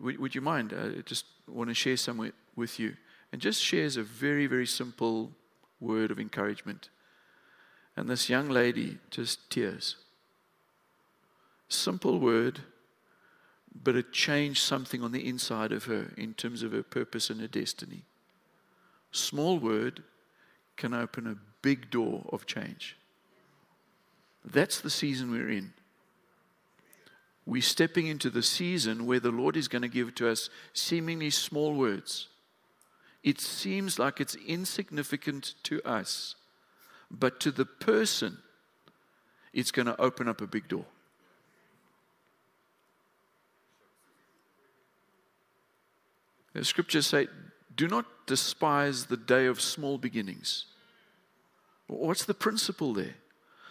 would, 0.00 0.18
would, 0.18 0.34
you 0.34 0.40
mind? 0.40 0.72
I 0.72 1.00
just 1.02 1.24
want 1.46 1.70
to 1.70 1.74
share 1.74 1.96
some 1.96 2.32
with 2.56 2.78
you 2.80 2.94
and 3.32 3.40
just 3.40 3.62
shares 3.62 3.96
a 3.96 4.02
very, 4.02 4.46
very 4.46 4.66
simple 4.66 5.32
word 5.80 6.10
of 6.10 6.18
encouragement. 6.18 6.88
And 7.96 8.08
this 8.08 8.28
young 8.28 8.48
lady 8.48 8.98
just 9.10 9.50
tears. 9.50 9.96
Simple 11.68 12.18
word, 12.18 12.60
but 13.82 13.96
it 13.96 14.12
changed 14.12 14.62
something 14.62 15.02
on 15.02 15.12
the 15.12 15.26
inside 15.26 15.72
of 15.72 15.84
her 15.84 16.12
in 16.16 16.34
terms 16.34 16.62
of 16.62 16.72
her 16.72 16.82
purpose 16.82 17.30
and 17.30 17.40
her 17.40 17.48
destiny. 17.48 18.02
Small 19.12 19.58
word 19.58 20.02
can 20.76 20.94
open 20.94 21.26
a 21.26 21.36
big 21.62 21.90
door 21.90 22.24
of 22.30 22.46
change. 22.46 22.96
That's 24.44 24.80
the 24.80 24.90
season 24.90 25.30
we're 25.30 25.50
in. 25.50 25.72
We're 27.46 27.62
stepping 27.62 28.06
into 28.06 28.30
the 28.30 28.42
season 28.42 29.06
where 29.06 29.20
the 29.20 29.30
Lord 29.30 29.56
is 29.56 29.68
going 29.68 29.82
to 29.82 29.88
give 29.88 30.14
to 30.16 30.28
us 30.28 30.50
seemingly 30.72 31.30
small 31.30 31.74
words 31.74 32.28
it 33.22 33.40
seems 33.40 33.98
like 33.98 34.20
it's 34.20 34.36
insignificant 34.36 35.54
to 35.64 35.82
us, 35.82 36.36
but 37.10 37.40
to 37.40 37.50
the 37.50 37.64
person, 37.64 38.38
it's 39.52 39.70
going 39.70 39.86
to 39.86 40.00
open 40.00 40.28
up 40.28 40.40
a 40.40 40.46
big 40.46 40.68
door. 40.68 40.84
Scriptures 46.62 47.06
say, 47.06 47.28
Do 47.74 47.88
not 47.88 48.06
despise 48.26 49.06
the 49.06 49.16
day 49.16 49.46
of 49.46 49.60
small 49.60 49.98
beginnings. 49.98 50.66
What's 51.86 52.24
the 52.24 52.34
principle 52.34 52.92
there? 52.92 53.14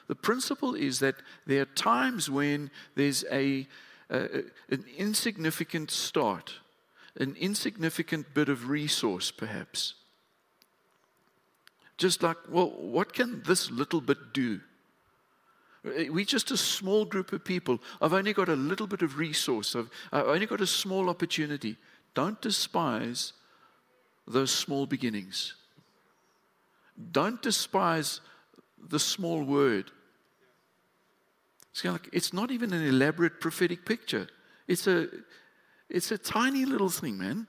The 0.08 0.16
principle 0.16 0.74
is 0.74 1.00
that 1.00 1.16
there 1.46 1.62
are 1.62 1.66
times 1.66 2.30
when 2.30 2.72
there's 2.96 3.26
a, 3.32 3.68
a 4.10 4.44
an 4.70 4.86
insignificant 4.98 5.92
start 5.92 6.54
an 7.20 7.36
insignificant 7.40 8.34
bit 8.34 8.50
of 8.50 8.70
resource, 8.70 9.32
perhaps. 9.32 9.96
Just 11.98 12.22
like, 12.22 12.38
well, 12.50 12.70
what 12.70 13.14
can 13.14 13.42
this 13.44 13.72
little 13.72 14.02
bit 14.02 14.34
do? 14.34 14.60
We're 15.84 16.26
just 16.26 16.52
a 16.52 16.58
small 16.58 17.06
group 17.06 17.32
of 17.34 17.44
people. 17.44 17.80
I've 18.02 18.14
only 18.14 18.34
got 18.34 18.50
a 18.50 18.56
little 18.56 18.88
bit 18.88 19.02
of 19.02 19.18
resource. 19.18 19.76
I've, 19.76 19.90
I've 20.12 20.28
only 20.28 20.46
got 20.46 20.62
a 20.62 20.68
small 20.68 21.10
opportunity. 21.10 21.78
Don't 22.18 22.42
despise 22.42 23.34
those 24.28 24.50
small 24.50 24.88
beginnings. 24.88 25.54
Don't 27.12 27.40
despise 27.44 28.22
the 28.90 28.98
small 28.98 29.44
word. 29.44 29.92
It's, 31.70 31.84
kind 31.84 31.96
of 31.96 32.02
like, 32.02 32.10
it's 32.12 32.34
not 32.34 32.50
even 32.50 32.74
an 32.74 32.84
elaborate 32.84 33.40
prophetic 33.40 33.86
picture. 33.86 34.28
It's 34.68 34.88
a, 34.88 35.10
it's 35.92 36.10
a 36.10 36.18
tiny 36.18 36.66
little 36.66 36.90
thing, 36.90 37.20
man. 37.20 37.46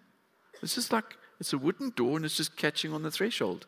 It's 0.62 0.74
just 0.74 0.92
like 0.92 1.16
it's 1.40 1.54
a 1.54 1.58
wooden 1.58 1.88
door 1.96 2.16
and 2.16 2.26
it's 2.26 2.36
just 2.36 2.54
catching 2.58 2.92
on 2.92 3.02
the 3.02 3.10
threshold. 3.10 3.66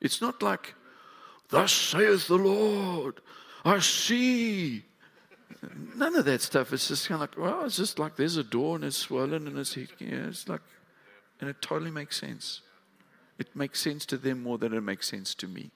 It's 0.00 0.22
not 0.22 0.42
like, 0.42 0.74
Thus 1.50 1.70
saith 1.70 2.28
the 2.28 2.36
Lord, 2.36 3.20
I 3.62 3.78
see. 3.80 4.84
None 5.94 6.14
of 6.16 6.24
that 6.26 6.42
stuff. 6.42 6.72
It's 6.72 6.88
just 6.88 7.08
kind 7.08 7.22
of 7.22 7.28
like, 7.28 7.38
well, 7.38 7.64
it's 7.64 7.76
just 7.76 7.98
like 7.98 8.16
there's 8.16 8.36
a 8.36 8.44
door 8.44 8.76
and 8.76 8.84
it's 8.84 8.96
swollen 8.96 9.46
and 9.46 9.58
it's, 9.58 9.76
yeah, 9.76 9.86
it's 9.98 10.48
like, 10.48 10.60
and 11.40 11.48
it 11.48 11.60
totally 11.60 11.90
makes 11.90 12.18
sense. 12.18 12.62
It 13.38 13.54
makes 13.54 13.80
sense 13.80 14.04
to 14.06 14.16
them 14.16 14.42
more 14.42 14.58
than 14.58 14.72
it 14.72 14.80
makes 14.80 15.08
sense 15.08 15.34
to 15.36 15.46
me. 15.46 15.70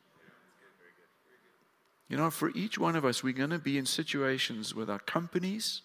You 2.09 2.17
know, 2.17 2.31
for 2.31 2.51
each 2.51 2.79
one 2.79 2.95
of 2.95 3.05
us, 3.05 3.23
we're 3.23 3.33
going 3.33 3.51
to 3.51 3.59
be 3.59 3.79
in 3.79 3.87
situations 3.87 4.75
with 4.75 4.91
our 4.91 4.99
companies, 4.99 5.83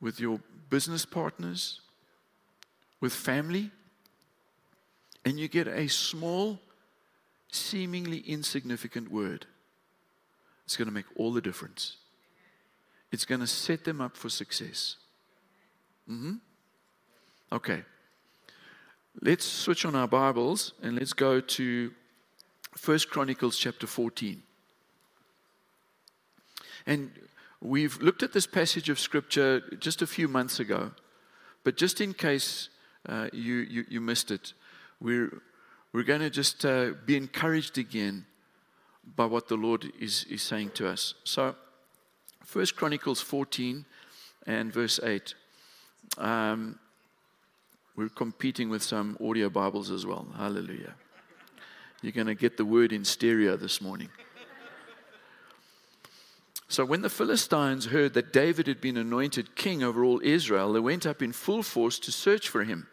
with 0.00 0.20
your 0.20 0.40
business 0.68 1.06
partners, 1.06 1.80
with 3.00 3.12
family, 3.12 3.70
and 5.24 5.40
you 5.40 5.48
get 5.48 5.66
a 5.66 5.88
small, 5.88 6.60
seemingly 7.50 8.18
insignificant 8.18 9.10
word. 9.10 9.46
It's 10.66 10.76
going 10.76 10.88
to 10.88 10.94
make 10.94 11.06
all 11.16 11.32
the 11.32 11.40
difference. 11.40 11.96
It's 13.12 13.24
going 13.24 13.40
to 13.40 13.46
set 13.46 13.84
them 13.84 14.00
up 14.00 14.16
for 14.16 14.28
success. 14.28 14.96
Mm-hmm. 16.10 16.34
Okay. 17.52 17.82
Let's 19.22 19.46
switch 19.46 19.84
on 19.84 19.94
our 19.94 20.08
Bibles 20.08 20.72
and 20.82 20.98
let's 20.98 21.12
go 21.12 21.40
to 21.40 21.92
First 22.76 23.10
Chronicles 23.10 23.56
chapter 23.56 23.86
14. 23.86 24.42
And 26.84 27.12
we've 27.60 27.96
looked 28.02 28.22
at 28.22 28.32
this 28.32 28.46
passage 28.46 28.88
of 28.88 28.98
scripture 28.98 29.60
just 29.78 30.02
a 30.02 30.06
few 30.06 30.28
months 30.28 30.60
ago, 30.60 30.90
but 31.64 31.76
just 31.76 32.00
in 32.00 32.12
case 32.12 32.68
uh, 33.08 33.28
you, 33.32 33.54
you, 33.54 33.84
you, 33.88 34.00
missed 34.00 34.30
it, 34.30 34.52
we're, 35.00 35.40
we're 35.92 36.02
going 36.02 36.20
to 36.20 36.30
just 36.30 36.64
uh, 36.64 36.90
be 37.06 37.16
encouraged 37.16 37.78
again 37.78 38.26
by 39.14 39.26
what 39.26 39.48
the 39.48 39.56
Lord 39.56 39.92
is, 40.00 40.24
is 40.30 40.42
saying 40.42 40.70
to 40.74 40.88
us. 40.88 41.14
So, 41.24 41.54
First 42.44 42.76
Chronicles 42.76 43.20
14 43.20 43.84
and 44.46 44.72
verse 44.72 45.00
8. 45.02 45.34
Um, 46.18 46.78
we're 47.96 48.08
competing 48.08 48.68
with 48.68 48.82
some 48.82 49.16
audio 49.24 49.48
Bibles 49.48 49.90
as 49.90 50.04
well. 50.04 50.26
Hallelujah. 50.36 50.94
You're 52.02 52.12
going 52.12 52.26
to 52.26 52.34
get 52.34 52.56
the 52.56 52.64
word 52.64 52.92
in 52.92 53.04
stereo 53.04 53.56
this 53.56 53.80
morning. 53.80 54.10
So, 56.68 56.84
when 56.84 57.02
the 57.02 57.08
Philistines 57.08 57.86
heard 57.86 58.14
that 58.14 58.32
David 58.32 58.66
had 58.66 58.80
been 58.80 58.96
anointed 58.96 59.54
king 59.54 59.82
over 59.82 60.04
all 60.04 60.20
Israel, 60.22 60.72
they 60.72 60.80
went 60.80 61.06
up 61.06 61.22
in 61.22 61.32
full 61.32 61.62
force 61.62 61.98
to 62.00 62.12
search 62.12 62.48
for 62.48 62.64
him. 62.64 62.88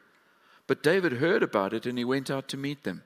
But 0.68 0.84
David 0.84 1.14
heard 1.14 1.44
about 1.44 1.74
it 1.74 1.86
and 1.86 1.98
he 1.98 2.06
went 2.06 2.32
out 2.32 2.48
to 2.50 2.58
meet 2.58 2.84
them. 2.84 3.04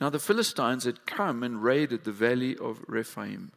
Now, 0.00 0.10
the 0.10 0.18
Philistines 0.18 0.84
had 0.84 1.06
come 1.06 1.42
and 1.42 1.62
raided 1.62 2.04
the 2.04 2.12
valley 2.12 2.56
of 2.56 2.84
Rephaim. 2.86 3.52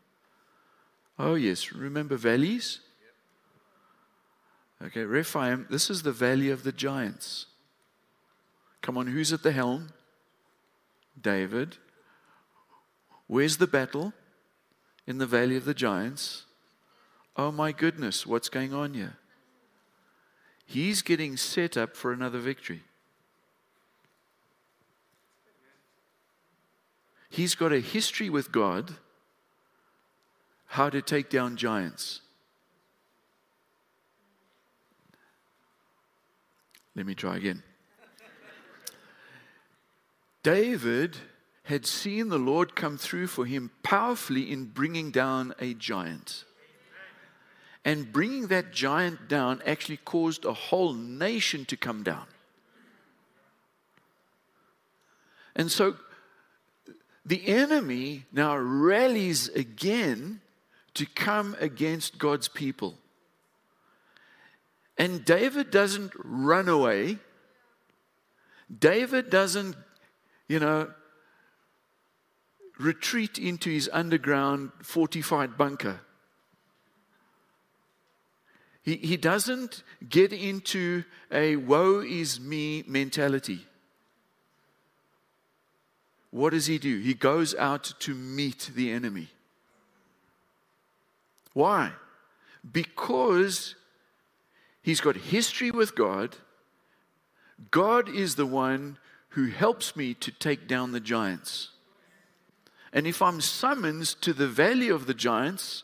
Oh, 1.20 1.36
yes, 1.36 1.72
remember 1.72 2.18
valleys? 2.18 2.80
Okay, 4.84 5.04
Rephaim, 5.04 5.68
this 5.70 5.90
is 5.92 6.02
the 6.02 6.12
valley 6.12 6.50
of 6.50 6.64
the 6.64 6.72
giants. 6.72 7.46
Come 8.82 8.98
on, 8.98 9.08
who's 9.08 9.32
at 9.32 9.44
the 9.44 9.52
helm? 9.52 9.90
David. 11.22 11.78
Where's 13.28 13.58
the 13.58 13.68
battle? 13.68 14.14
In 15.06 15.20
the 15.20 15.28
valley 15.28 15.56
of 15.56 15.66
the 15.66 15.76
giants. 15.76 16.46
Oh 17.38 17.52
my 17.52 17.72
goodness, 17.72 18.26
what's 18.26 18.50
going 18.50 18.74
on 18.74 18.94
here? 18.94 19.18
He's 20.66 21.02
getting 21.02 21.38
set 21.38 21.78
up 21.78 21.96
for 21.96 22.12
another 22.12 22.40
victory. 22.40 22.82
He's 27.32 27.56
got 27.56 27.72
a 27.72 27.80
history 27.80 28.30
with 28.30 28.52
God 28.52 28.96
how 30.66 30.90
to 30.90 31.02
take 31.02 31.30
down 31.30 31.56
giants. 31.56 32.20
Let 36.94 37.06
me 37.06 37.16
try 37.16 37.38
again. 37.38 37.64
David 40.44 41.16
had 41.64 41.86
seen 41.86 42.28
the 42.28 42.38
Lord 42.38 42.76
come 42.76 42.98
through 42.98 43.28
for 43.28 43.46
him 43.46 43.72
powerfully 43.82 44.52
in 44.52 44.66
bringing 44.66 45.10
down 45.10 45.54
a 45.58 45.74
giant. 45.74 46.44
And 47.86 48.12
bringing 48.12 48.48
that 48.48 48.74
giant 48.74 49.30
down 49.30 49.62
actually 49.66 49.98
caused 50.04 50.44
a 50.44 50.52
whole 50.52 50.92
nation 50.94 51.64
to 51.66 51.78
come 51.78 52.04
down. 52.04 52.26
And 55.56 55.72
so 55.72 55.96
the 57.26 57.48
enemy 57.48 58.26
now 58.32 58.58
rallies 58.58 59.48
again 59.50 60.42
to 60.94 61.06
come 61.06 61.56
against 61.60 62.18
God's 62.18 62.48
people. 62.48 62.98
And 64.98 65.24
David 65.24 65.72
doesn't 65.72 66.12
run 66.16 66.68
away. 66.68 67.18
David 68.80 69.30
doesn't 69.30 69.76
you 70.52 70.60
know, 70.60 70.92
retreat 72.78 73.38
into 73.38 73.70
his 73.70 73.90
underground 73.94 74.72
fortified 74.82 75.58
bunker. 75.58 76.02
He, 78.84 78.98
he 78.98 79.16
doesn't 79.16 79.84
get 80.10 80.34
into 80.34 81.06
a 81.32 81.56
woe 81.56 82.02
is 82.02 82.42
me 82.42 82.84
mentality. 82.86 83.66
What 86.32 86.52
does 86.52 86.66
he 86.66 86.78
do? 86.78 86.98
He 87.00 87.14
goes 87.14 87.54
out 87.56 87.94
to 88.00 88.16
meet 88.16 88.72
the 88.74 88.92
enemy. 88.92 89.28
Why? 91.54 91.92
Because 92.70 93.76
he's 94.82 95.02
got 95.02 95.18
history 95.18 95.72
with 95.72 95.96
God. 95.96 96.38
God 97.70 98.10
is 98.10 98.36
the 98.36 98.46
one 98.46 98.98
who 99.30 99.48
helps 99.48 99.96
me 99.96 100.14
to 100.16 100.32
take 100.32 100.68
down 100.68 100.94
the 100.94 101.00
giants. 101.00 101.70
And 102.94 103.06
if 103.06 103.22
I'm 103.22 103.42
summoned 103.42 104.06
to 104.22 104.34
the 104.34 104.48
valley 104.48 104.90
of 104.90 105.06
the 105.06 105.14
giants, 105.14 105.84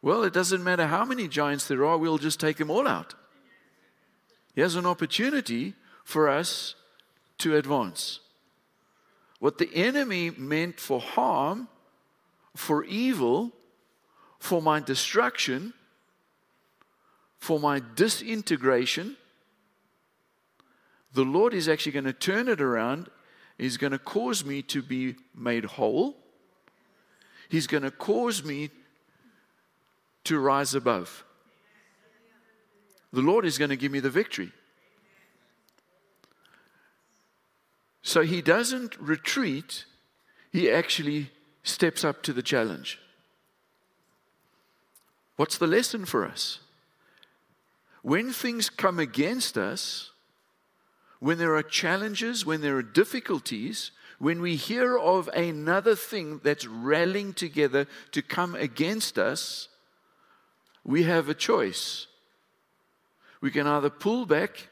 well, 0.00 0.22
it 0.22 0.32
doesn't 0.32 0.62
matter 0.62 0.86
how 0.86 1.04
many 1.04 1.28
giants 1.28 1.66
there 1.66 1.84
are, 1.84 1.96
we'll 1.96 2.18
just 2.18 2.40
take 2.40 2.58
them 2.58 2.70
all 2.70 2.86
out. 2.86 3.14
He 4.54 4.60
has 4.60 4.76
an 4.76 4.86
opportunity 4.86 5.74
for 6.04 6.28
us 6.28 6.74
to 7.38 7.56
advance. 7.56 8.20
What 9.40 9.58
the 9.58 9.74
enemy 9.74 10.30
meant 10.30 10.80
for 10.80 11.00
harm, 11.00 11.68
for 12.54 12.84
evil, 12.84 13.52
for 14.38 14.62
my 14.62 14.80
destruction, 14.80 15.74
for 17.38 17.60
my 17.60 17.82
disintegration, 17.94 19.16
the 21.12 21.24
Lord 21.24 21.54
is 21.54 21.68
actually 21.68 21.92
going 21.92 22.04
to 22.06 22.12
turn 22.12 22.48
it 22.48 22.60
around. 22.60 23.08
He's 23.58 23.76
going 23.76 23.92
to 23.92 23.98
cause 23.98 24.44
me 24.44 24.62
to 24.62 24.82
be 24.82 25.14
made 25.34 25.64
whole. 25.64 26.16
He's 27.48 27.66
going 27.66 27.84
to 27.84 27.90
cause 27.90 28.42
me 28.42 28.70
to 30.24 30.38
rise 30.38 30.74
above. 30.74 31.24
The 33.12 33.20
Lord 33.20 33.44
is 33.44 33.58
going 33.58 33.70
to 33.70 33.76
give 33.76 33.92
me 33.92 34.00
the 34.00 34.10
victory. 34.10 34.50
So 38.04 38.20
he 38.20 38.42
doesn't 38.42 39.00
retreat, 39.00 39.86
he 40.52 40.70
actually 40.70 41.30
steps 41.62 42.04
up 42.04 42.22
to 42.24 42.34
the 42.34 42.42
challenge. 42.42 43.00
What's 45.36 45.56
the 45.56 45.66
lesson 45.66 46.04
for 46.04 46.26
us? 46.26 46.60
When 48.02 48.30
things 48.30 48.68
come 48.68 48.98
against 48.98 49.56
us, 49.56 50.10
when 51.18 51.38
there 51.38 51.56
are 51.56 51.62
challenges, 51.62 52.44
when 52.44 52.60
there 52.60 52.76
are 52.76 52.82
difficulties, 52.82 53.90
when 54.18 54.42
we 54.42 54.56
hear 54.56 54.98
of 54.98 55.28
another 55.28 55.96
thing 55.96 56.42
that's 56.44 56.66
rallying 56.66 57.32
together 57.32 57.86
to 58.12 58.20
come 58.20 58.54
against 58.54 59.18
us, 59.18 59.68
we 60.84 61.04
have 61.04 61.30
a 61.30 61.34
choice. 61.34 62.06
We 63.40 63.50
can 63.50 63.66
either 63.66 63.88
pull 63.88 64.26
back 64.26 64.68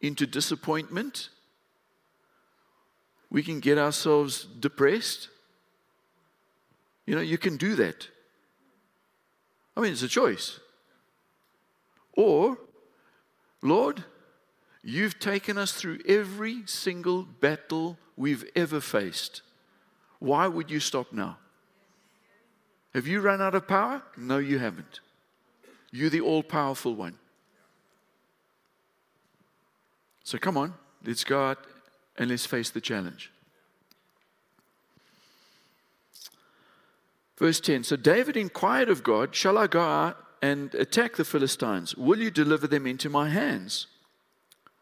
into 0.00 0.26
disappointment, 0.26 1.28
we 3.30 3.42
can 3.42 3.60
get 3.60 3.78
ourselves 3.78 4.44
depressed. 4.44 5.28
You 7.06 7.14
know, 7.14 7.20
you 7.20 7.38
can 7.38 7.56
do 7.56 7.74
that. 7.76 8.08
I 9.76 9.80
mean, 9.80 9.92
it's 9.92 10.02
a 10.02 10.08
choice. 10.08 10.58
Or, 12.14 12.58
Lord, 13.62 14.04
you've 14.82 15.18
taken 15.18 15.58
us 15.58 15.72
through 15.72 16.00
every 16.08 16.62
single 16.66 17.22
battle 17.22 17.98
we've 18.16 18.48
ever 18.56 18.80
faced. 18.80 19.42
Why 20.18 20.48
would 20.48 20.70
you 20.70 20.80
stop 20.80 21.12
now? 21.12 21.38
Have 22.94 23.06
you 23.06 23.20
run 23.20 23.42
out 23.42 23.54
of 23.54 23.68
power? 23.68 24.02
No, 24.16 24.38
you 24.38 24.58
haven't. 24.58 25.00
You're 25.90 26.10
the 26.10 26.22
all 26.22 26.42
powerful 26.42 26.94
one. 26.94 27.18
So 30.24 30.38
come 30.38 30.56
on, 30.56 30.74
let's 31.04 31.22
go 31.22 31.40
out 31.40 31.58
and 32.18 32.30
let's 32.30 32.46
face 32.46 32.70
the 32.70 32.80
challenge. 32.80 33.30
Verse 37.38 37.60
10 37.60 37.84
So 37.84 37.96
David 37.96 38.36
inquired 38.36 38.88
of 38.88 39.02
God, 39.02 39.34
Shall 39.34 39.58
I 39.58 39.66
go 39.66 39.80
out 39.80 40.16
and 40.42 40.74
attack 40.74 41.16
the 41.16 41.24
Philistines? 41.24 41.94
Will 41.96 42.18
you 42.18 42.30
deliver 42.30 42.66
them 42.66 42.86
into 42.86 43.10
my 43.10 43.28
hands? 43.28 43.86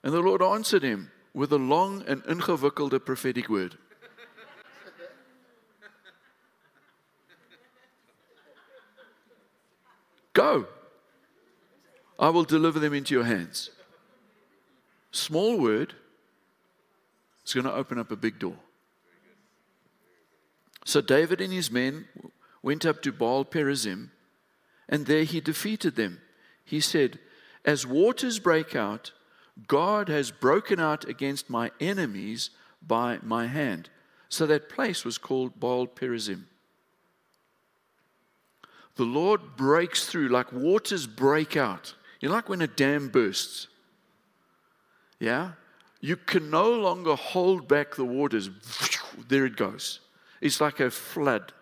And 0.02 0.12
the 0.12 0.20
Lord 0.20 0.42
answered 0.42 0.82
him 0.82 1.10
with 1.32 1.52
a 1.52 1.58
long 1.58 2.04
and 2.06 2.22
ingewikkelde 2.24 3.04
prophetic 3.04 3.48
word. 3.48 3.76
Go. 10.32 10.66
I 12.18 12.28
will 12.28 12.44
deliver 12.44 12.78
them 12.78 12.92
into 12.92 13.14
your 13.14 13.24
hands. 13.24 13.70
Small 15.10 15.58
word, 15.58 15.94
it's 17.44 17.52
going 17.52 17.64
to 17.64 17.72
open 17.74 17.98
up 17.98 18.10
a 18.10 18.16
big 18.16 18.38
door. 18.38 18.56
So 20.86 21.02
David 21.02 21.42
and 21.42 21.52
his 21.52 21.70
men 21.70 22.06
went 22.62 22.86
up 22.86 23.02
to 23.02 23.12
Baal 23.12 23.44
Perazim, 23.44 24.08
and 24.88 25.04
there 25.04 25.24
he 25.24 25.40
defeated 25.40 25.94
them. 25.94 26.22
He 26.64 26.80
said, 26.80 27.18
As 27.62 27.86
waters 27.86 28.38
break 28.38 28.74
out, 28.74 29.12
God 29.68 30.08
has 30.08 30.30
broken 30.30 30.80
out 30.80 31.06
against 31.06 31.50
my 31.50 31.70
enemies 31.80 32.48
by 32.80 33.18
my 33.22 33.46
hand. 33.46 33.90
So 34.30 34.46
that 34.46 34.70
place 34.70 35.04
was 35.04 35.18
called 35.18 35.60
Baal 35.60 35.86
Perazim. 35.86 36.44
The 38.96 39.04
Lord 39.04 39.56
breaks 39.56 40.06
through 40.06 40.28
like 40.28 40.50
waters 40.50 41.06
break 41.06 41.58
out. 41.58 41.94
You 42.20 42.30
know, 42.30 42.34
like 42.34 42.48
when 42.48 42.62
a 42.62 42.66
dam 42.66 43.08
bursts. 43.08 43.68
Yeah? 45.20 45.52
You 46.04 46.16
can 46.16 46.50
no 46.50 46.70
longer 46.70 47.14
hold 47.14 47.66
back 47.66 47.94
the 47.94 48.04
waters. 48.04 48.50
There 49.26 49.46
it 49.46 49.56
goes. 49.56 50.00
It's 50.42 50.60
like 50.60 50.78
a 50.78 50.90
flood. 50.90 51.54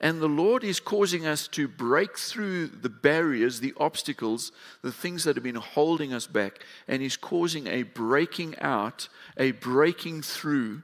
And 0.00 0.22
the 0.22 0.26
Lord 0.26 0.64
is 0.64 0.80
causing 0.80 1.26
us 1.26 1.46
to 1.48 1.68
break 1.68 2.16
through 2.16 2.68
the 2.68 2.88
barriers, 2.88 3.60
the 3.60 3.74
obstacles, 3.76 4.52
the 4.80 4.90
things 4.90 5.24
that 5.24 5.36
have 5.36 5.42
been 5.42 5.56
holding 5.56 6.14
us 6.14 6.26
back. 6.26 6.64
And 6.88 7.02
He's 7.02 7.18
causing 7.18 7.66
a 7.66 7.82
breaking 7.82 8.58
out, 8.58 9.10
a 9.36 9.50
breaking 9.50 10.22
through, 10.22 10.80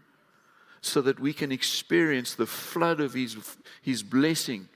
so 0.82 1.00
that 1.00 1.18
we 1.18 1.32
can 1.32 1.50
experience 1.50 2.34
the 2.34 2.44
flood 2.44 3.00
of 3.00 3.14
His, 3.14 3.38
his 3.80 4.02
blessing. 4.02 4.68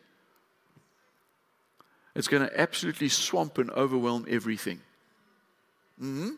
It's 2.15 2.27
going 2.27 2.49
to 2.49 2.59
absolutely 2.59 3.11
swamp 3.11 3.59
and 3.59 3.71
overwhelm 3.73 4.25
everything. 4.31 4.81
Mm-hmm. 6.01 6.31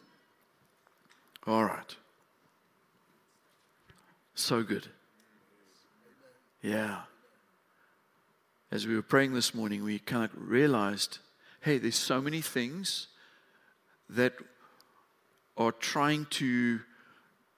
All 1.46 1.64
right. 1.64 1.96
So 4.34 4.62
good. 4.62 4.86
Yeah 6.62 7.02
as 8.72 8.86
we 8.86 8.96
were 8.96 9.02
praying 9.02 9.34
this 9.34 9.54
morning, 9.54 9.84
we 9.84 9.98
kind 9.98 10.24
of 10.24 10.30
realized 10.34 11.18
hey, 11.60 11.78
there's 11.78 11.94
so 11.94 12.20
many 12.20 12.40
things 12.40 13.06
that 14.10 14.32
are 15.56 15.70
trying 15.70 16.26
to, 16.28 16.80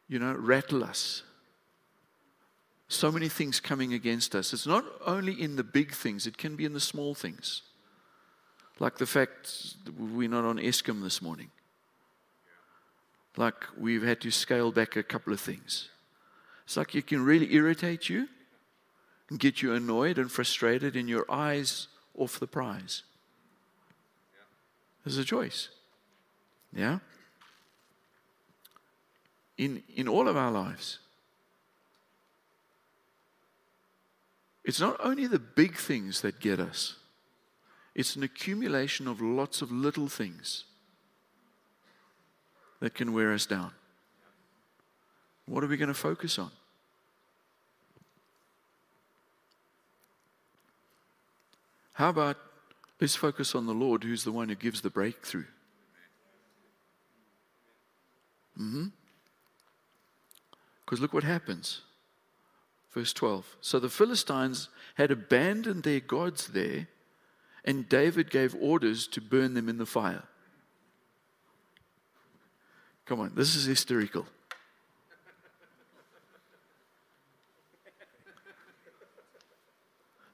you 0.09 0.19
know, 0.19 0.35
rattle 0.35 0.85
us. 0.85 1.23
So 2.89 3.11
many 3.11 3.31
things 3.31 3.61
coming 3.61 3.95
against 3.95 4.35
us. 4.35 4.53
It's 4.53 4.67
not 4.67 4.85
only 5.07 5.41
in 5.41 5.57
the 5.57 5.65
big 5.65 5.93
things, 5.93 6.27
it 6.27 6.37
can 6.37 6.55
be 6.55 6.67
in 6.67 6.75
the 6.75 6.81
small 6.81 7.15
things. 7.15 7.63
Like 8.79 8.99
the 8.99 9.07
fact 9.07 9.77
we're 9.99 10.29
not 10.29 10.45
on 10.45 10.59
Eskom 10.59 11.03
this 11.03 11.23
morning. 11.23 11.51
Like 13.37 13.65
we've 13.77 14.03
had 14.03 14.21
to 14.23 14.31
scale 14.31 14.71
back 14.71 14.97
a 14.97 15.03
couple 15.03 15.33
of 15.33 15.41
things. 15.41 15.89
It's 16.65 16.77
like 16.77 16.95
it 16.95 17.07
can 17.07 17.25
really 17.25 17.53
irritate 17.55 18.09
you 18.09 18.29
and 19.29 19.39
get 19.39 19.61
you 19.61 19.75
annoyed 19.75 20.19
and 20.19 20.31
frustrated 20.31 20.97
and 20.97 21.09
your 21.09 21.27
eyes 21.31 21.89
off 22.17 22.39
the 22.39 22.47
prize. 22.47 23.03
There's 25.05 25.19
a 25.19 25.25
choice. 25.25 25.69
Yeah? 26.73 27.01
In, 29.59 29.83
in 29.95 30.09
all 30.09 30.29
of 30.29 30.37
our 30.37 30.51
lives. 30.51 30.99
It's 34.65 34.81
not 34.81 34.97
only 35.01 35.27
the 35.27 35.39
big 35.39 35.77
things 35.77 36.23
that 36.23 36.41
get 36.41 36.59
us, 36.59 36.97
it's 37.95 38.17
an 38.17 38.23
accumulation 38.23 39.07
of 39.07 39.21
lots 39.21 39.61
of 39.61 39.71
little 39.71 40.09
things 40.09 40.65
that 42.81 42.95
can 42.95 43.13
wear 43.13 43.33
us 43.33 43.47
down. 43.47 43.73
What 45.47 45.63
are 45.63 45.67
we 45.67 45.77
going 45.77 45.89
to 45.89 45.95
focus 45.95 46.39
on? 46.39 46.51
How 51.95 52.09
about 52.09 52.37
let's 53.01 53.15
focus 53.15 53.55
on 53.55 53.67
the 53.67 53.75
Lord, 53.75 54.05
who's 54.05 54.25
the 54.25 54.33
one 54.33 54.49
who 54.49 54.55
gives 54.55 54.81
the 54.81 54.91
breakthrough? 54.91 55.45
Mm-hmm. 58.61 58.87
Because 60.85 61.01
look 61.01 61.13
what 61.13 61.25
happens. 61.25 61.81
Verse 62.93 63.13
12. 63.13 63.57
So 63.61 63.81
the 63.81 63.89
Philistines 63.89 64.69
had 64.95 65.11
abandoned 65.11 65.83
their 65.83 66.01
gods 66.01 66.49
there, 66.49 66.87
and 67.65 67.89
David 67.89 68.31
gave 68.31 68.55
orders 68.61 69.07
to 69.09 69.21
burn 69.21 69.55
them 69.55 69.69
in 69.69 69.79
the 69.79 69.87
fire. 69.87 70.25
Come 73.07 73.21
on, 73.21 73.33
this 73.35 73.55
is 73.55 73.65
historical. 73.65 74.27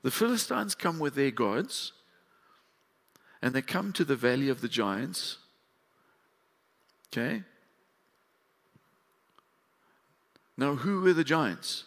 The 0.03 0.11
Philistines 0.11 0.75
come 0.75 0.99
with 0.99 1.15
their 1.15 1.31
gods, 1.31 1.93
and 3.43 3.55
they 3.55 3.63
come 3.63 3.93
to 3.93 4.05
the 4.05 4.17
valley 4.17 4.49
of 4.49 4.61
the 4.61 4.69
giants. 4.69 5.39
Okay? 7.09 7.43
Now, 10.57 10.77
who 10.77 11.01
were 11.01 11.13
the 11.13 11.25
giants? 11.25 11.85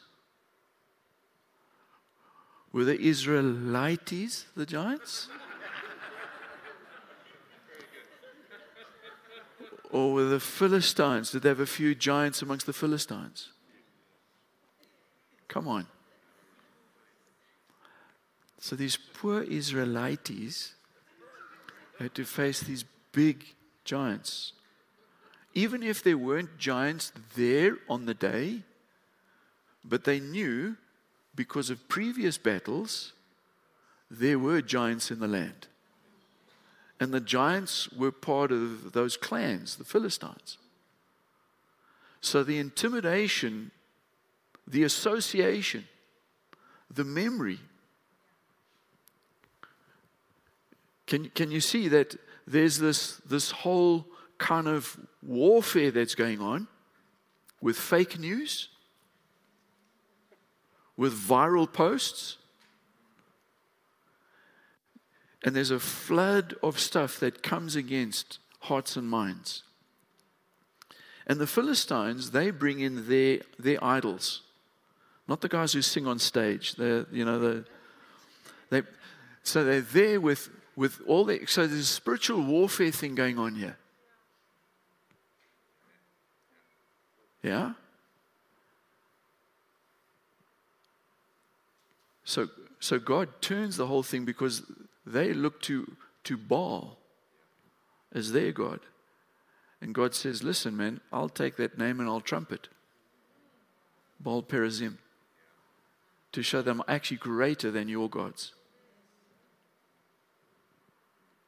Were 2.71 2.83
the 2.83 2.99
Israelites 2.99 4.45
the 4.55 4.65
giants? 4.65 5.27
Or 9.93 10.11
were 10.11 10.25
the 10.25 10.39
Philistines? 10.39 11.29
Did 11.31 11.43
they 11.43 11.49
have 11.49 11.59
a 11.59 11.67
few 11.67 11.93
giants 11.93 12.41
amongst 12.41 12.65
the 12.65 12.73
Philistines? 12.73 13.49
Come 15.47 15.67
on. 15.67 15.85
So 18.59 18.75
these 18.75 18.97
poor 18.97 19.43
Israelites 19.43 20.73
had 21.99 22.15
to 22.15 22.25
face 22.25 22.61
these 22.61 22.85
big 23.11 23.45
giants. 23.85 24.53
Even 25.53 25.83
if 25.83 26.01
there 26.01 26.17
weren't 26.17 26.57
giants 26.57 27.11
there 27.35 27.77
on 27.87 28.07
the 28.07 28.15
day, 28.15 28.61
but 29.85 30.05
they 30.05 30.19
knew 30.19 30.75
because 31.35 31.69
of 31.69 31.87
previous 31.87 32.39
battles, 32.39 33.13
there 34.09 34.39
were 34.39 34.61
giants 34.61 35.11
in 35.11 35.19
the 35.19 35.27
land. 35.27 35.67
And 37.03 37.13
the 37.13 37.19
giants 37.19 37.91
were 37.91 38.13
part 38.13 38.53
of 38.53 38.93
those 38.93 39.17
clans, 39.17 39.75
the 39.75 39.83
Philistines. 39.83 40.57
So 42.21 42.43
the 42.43 42.59
intimidation, 42.59 43.71
the 44.65 44.83
association, 44.83 45.85
the 46.89 47.03
memory 47.03 47.59
Can, 51.13 51.29
can 51.29 51.51
you 51.51 51.61
see 51.61 51.89
that 51.89 52.15
there's 52.47 52.79
this, 52.79 53.17
this 53.17 53.51
whole 53.51 54.07
kind 54.37 54.67
of 54.67 54.97
warfare 55.21 55.91
that's 55.91 56.15
going 56.15 56.41
on 56.41 56.67
with 57.61 57.77
fake 57.77 58.17
news, 58.17 58.69
with 60.97 61.13
viral 61.13 61.71
posts? 61.71 62.37
And 65.43 65.55
there's 65.55 65.71
a 65.71 65.79
flood 65.79 66.55
of 66.63 66.79
stuff 66.79 67.19
that 67.19 67.43
comes 67.43 67.75
against 67.75 68.39
hearts 68.61 68.95
and 68.95 69.09
minds. 69.09 69.63
And 71.27 71.39
the 71.39 71.47
Philistines, 71.47 72.31
they 72.31 72.51
bring 72.51 72.79
in 72.79 73.07
their, 73.07 73.39
their 73.59 73.83
idols, 73.83 74.41
not 75.27 75.41
the 75.41 75.49
guys 75.49 75.73
who 75.73 75.81
sing 75.81 76.07
on 76.07 76.19
stage. 76.19 76.75
They're, 76.75 77.05
you 77.11 77.25
know, 77.25 77.39
the, 77.39 77.65
they, 78.69 78.83
so 79.43 79.63
they're 79.63 79.81
there 79.81 80.19
with, 80.19 80.49
with 80.75 81.01
all 81.07 81.25
the, 81.25 81.45
so 81.45 81.67
there's 81.67 81.79
a 81.79 81.85
spiritual 81.85 82.41
warfare 82.41 82.91
thing 82.91 83.15
going 83.15 83.37
on 83.37 83.55
here. 83.55 83.77
Yeah? 87.41 87.73
So, 92.23 92.49
so 92.79 92.99
God 92.99 93.29
turns 93.41 93.75
the 93.77 93.87
whole 93.87 94.03
thing 94.03 94.25
because 94.25 94.63
they 95.05 95.33
look 95.33 95.61
to, 95.63 95.95
to 96.23 96.37
Baal 96.37 96.97
as 98.13 98.31
their 98.31 98.51
God. 98.51 98.79
And 99.81 99.93
God 99.93 100.15
says, 100.15 100.43
Listen, 100.43 100.77
man, 100.77 101.01
I'll 101.11 101.29
take 101.29 101.57
that 101.57 101.77
name 101.77 101.99
and 101.99 102.07
I'll 102.07 102.21
trumpet. 102.21 102.69
Baal 104.19 104.43
Perazim. 104.43 104.97
To 106.31 106.41
show 106.41 106.61
them 106.61 106.81
I'm 106.81 106.95
actually 106.95 107.17
greater 107.17 107.69
than 107.69 107.89
your 107.89 108.09
gods. 108.09 108.53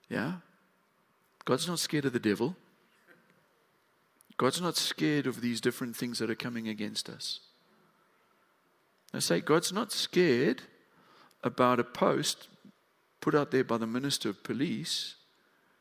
Yeah? 0.09 0.33
God's 1.45 1.67
not 1.67 1.79
scared 1.79 2.05
of 2.05 2.13
the 2.13 2.19
devil. 2.19 2.55
God's 4.37 4.61
not 4.61 4.75
scared 4.75 5.27
of 5.27 5.41
these 5.41 5.61
different 5.61 5.95
things 5.95 6.19
that 6.19 6.29
are 6.29 6.35
coming 6.35 6.67
against 6.67 7.09
us. 7.09 7.39
I 9.13 9.19
say, 9.19 9.39
God's 9.39 9.71
not 9.71 9.91
scared 9.91 10.63
about 11.41 11.79
a 11.79 11.83
post 11.83 12.49
put 13.25 13.33
out 13.33 13.49
there 13.49 13.63
by 13.63 13.79
the 13.79 13.87
minister 13.87 14.29
of 14.29 14.43
police 14.43 15.15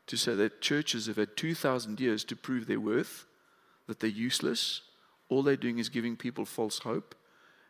to 0.07 0.17
say 0.17 0.33
that 0.33 0.61
churches 0.61 1.05
have 1.05 1.17
had 1.17 1.37
2,000 1.37 1.99
years 1.99 2.23
to 2.23 2.35
prove 2.35 2.65
their 2.65 2.79
worth, 2.79 3.27
that 3.85 3.99
they're 3.99 4.09
useless. 4.09 4.81
All 5.29 5.43
they're 5.43 5.55
doing 5.55 5.77
is 5.77 5.87
giving 5.89 6.15
people 6.15 6.43
false 6.43 6.79
hope. 6.79 7.13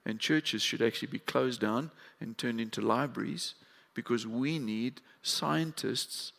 And 0.05 0.17
churches 0.17 0.61
should 0.61 0.81
actually 0.81 1.09
be 1.09 1.19
closed 1.19 1.59
down 1.59 1.91
and 2.21 2.37
turned 2.37 2.61
into 2.61 2.79
libraries 2.79 3.55
because 3.93 4.25
we 4.25 4.59
need 4.59 5.01
scientists 5.21 6.31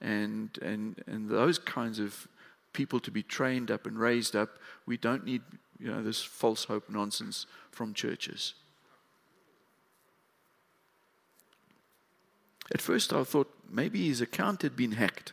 and, 0.00 0.56
and, 0.62 1.02
and 1.08 1.28
those 1.28 1.58
kinds 1.58 1.98
of 1.98 2.28
people 2.72 3.00
to 3.00 3.10
be 3.10 3.24
trained 3.24 3.72
up 3.72 3.86
and 3.86 3.98
raised 3.98 4.36
up. 4.36 4.50
We 4.86 4.98
don't 4.98 5.24
need 5.24 5.42
you 5.80 5.88
know, 5.88 6.04
this 6.04 6.22
false 6.22 6.62
hope 6.62 6.88
nonsense 6.88 7.46
from 7.72 7.92
churches. 7.92 8.54
At 12.72 12.82
first, 12.82 13.12
I 13.12 13.24
thought 13.24 13.52
maybe 13.70 14.06
his 14.08 14.20
account 14.20 14.62
had 14.62 14.76
been 14.76 14.92
hacked. 14.92 15.32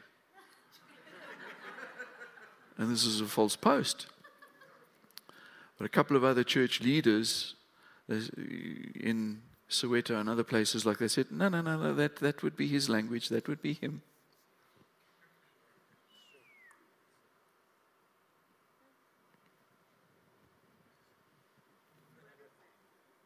and 2.77 2.91
this 2.91 3.05
is 3.05 3.21
a 3.21 3.25
false 3.25 3.55
post. 3.55 4.07
But 5.77 5.85
a 5.85 5.89
couple 5.89 6.15
of 6.15 6.23
other 6.23 6.43
church 6.43 6.81
leaders 6.81 7.55
in 8.07 9.41
Soweto 9.69 10.19
and 10.19 10.29
other 10.29 10.43
places 10.43 10.85
like 10.85 10.99
they 10.99 11.07
said, 11.07 11.31
no, 11.31 11.49
no, 11.49 11.61
no, 11.61 11.77
no, 11.77 11.93
that, 11.95 12.17
that 12.17 12.43
would 12.43 12.55
be 12.55 12.67
his 12.67 12.87
language, 12.87 13.29
that 13.29 13.47
would 13.47 13.61
be 13.61 13.73
him. 13.73 14.01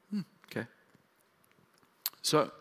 Hmm, 0.09 0.21
okay. 0.49 0.65
So 2.23 2.51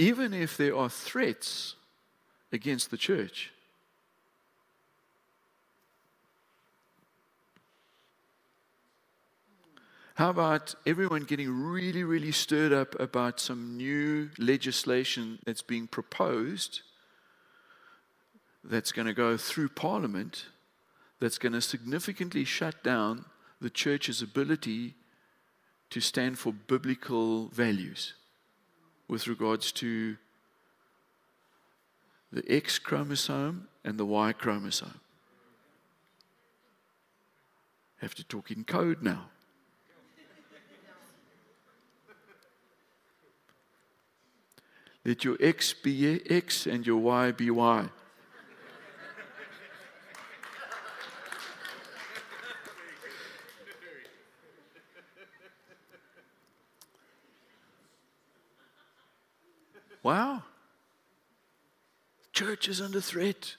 even 0.00 0.32
if 0.32 0.56
there 0.56 0.74
are 0.74 0.88
threats 0.88 1.74
against 2.52 2.90
the 2.90 2.96
church. 2.96 3.52
How 10.14 10.30
about 10.30 10.74
everyone 10.86 11.24
getting 11.24 11.50
really, 11.50 12.02
really 12.02 12.32
stirred 12.32 12.72
up 12.72 12.98
about 12.98 13.40
some 13.40 13.76
new 13.76 14.30
legislation 14.38 15.38
that's 15.44 15.60
being 15.60 15.86
proposed 15.86 16.80
that's 18.64 18.92
going 18.92 19.06
to 19.06 19.14
go 19.14 19.36
through 19.36 19.68
Parliament 19.68 20.46
that's 21.20 21.36
going 21.36 21.52
to 21.52 21.60
significantly 21.60 22.44
shut 22.44 22.82
down 22.82 23.26
the 23.60 23.68
church's 23.68 24.22
ability 24.22 24.94
to 25.90 26.00
stand 26.00 26.38
for 26.38 26.54
biblical 26.54 27.48
values? 27.48 28.14
With 29.10 29.26
regards 29.26 29.72
to 29.72 30.16
the 32.30 32.44
X 32.48 32.78
chromosome 32.78 33.66
and 33.84 33.98
the 33.98 34.06
Y 34.06 34.32
chromosome. 34.32 35.00
Have 37.96 38.14
to 38.14 38.24
talk 38.24 38.52
in 38.52 38.62
code 38.62 39.02
now. 39.02 39.26
Let 45.04 45.24
your 45.24 45.36
X 45.40 45.72
be 45.72 46.22
X 46.30 46.66
and 46.66 46.86
your 46.86 46.98
Y 46.98 47.32
be 47.32 47.50
Y. 47.50 47.88
Wow. 60.02 60.42
Church 62.32 62.68
is 62.68 62.80
under 62.80 63.00
threat. 63.00 63.56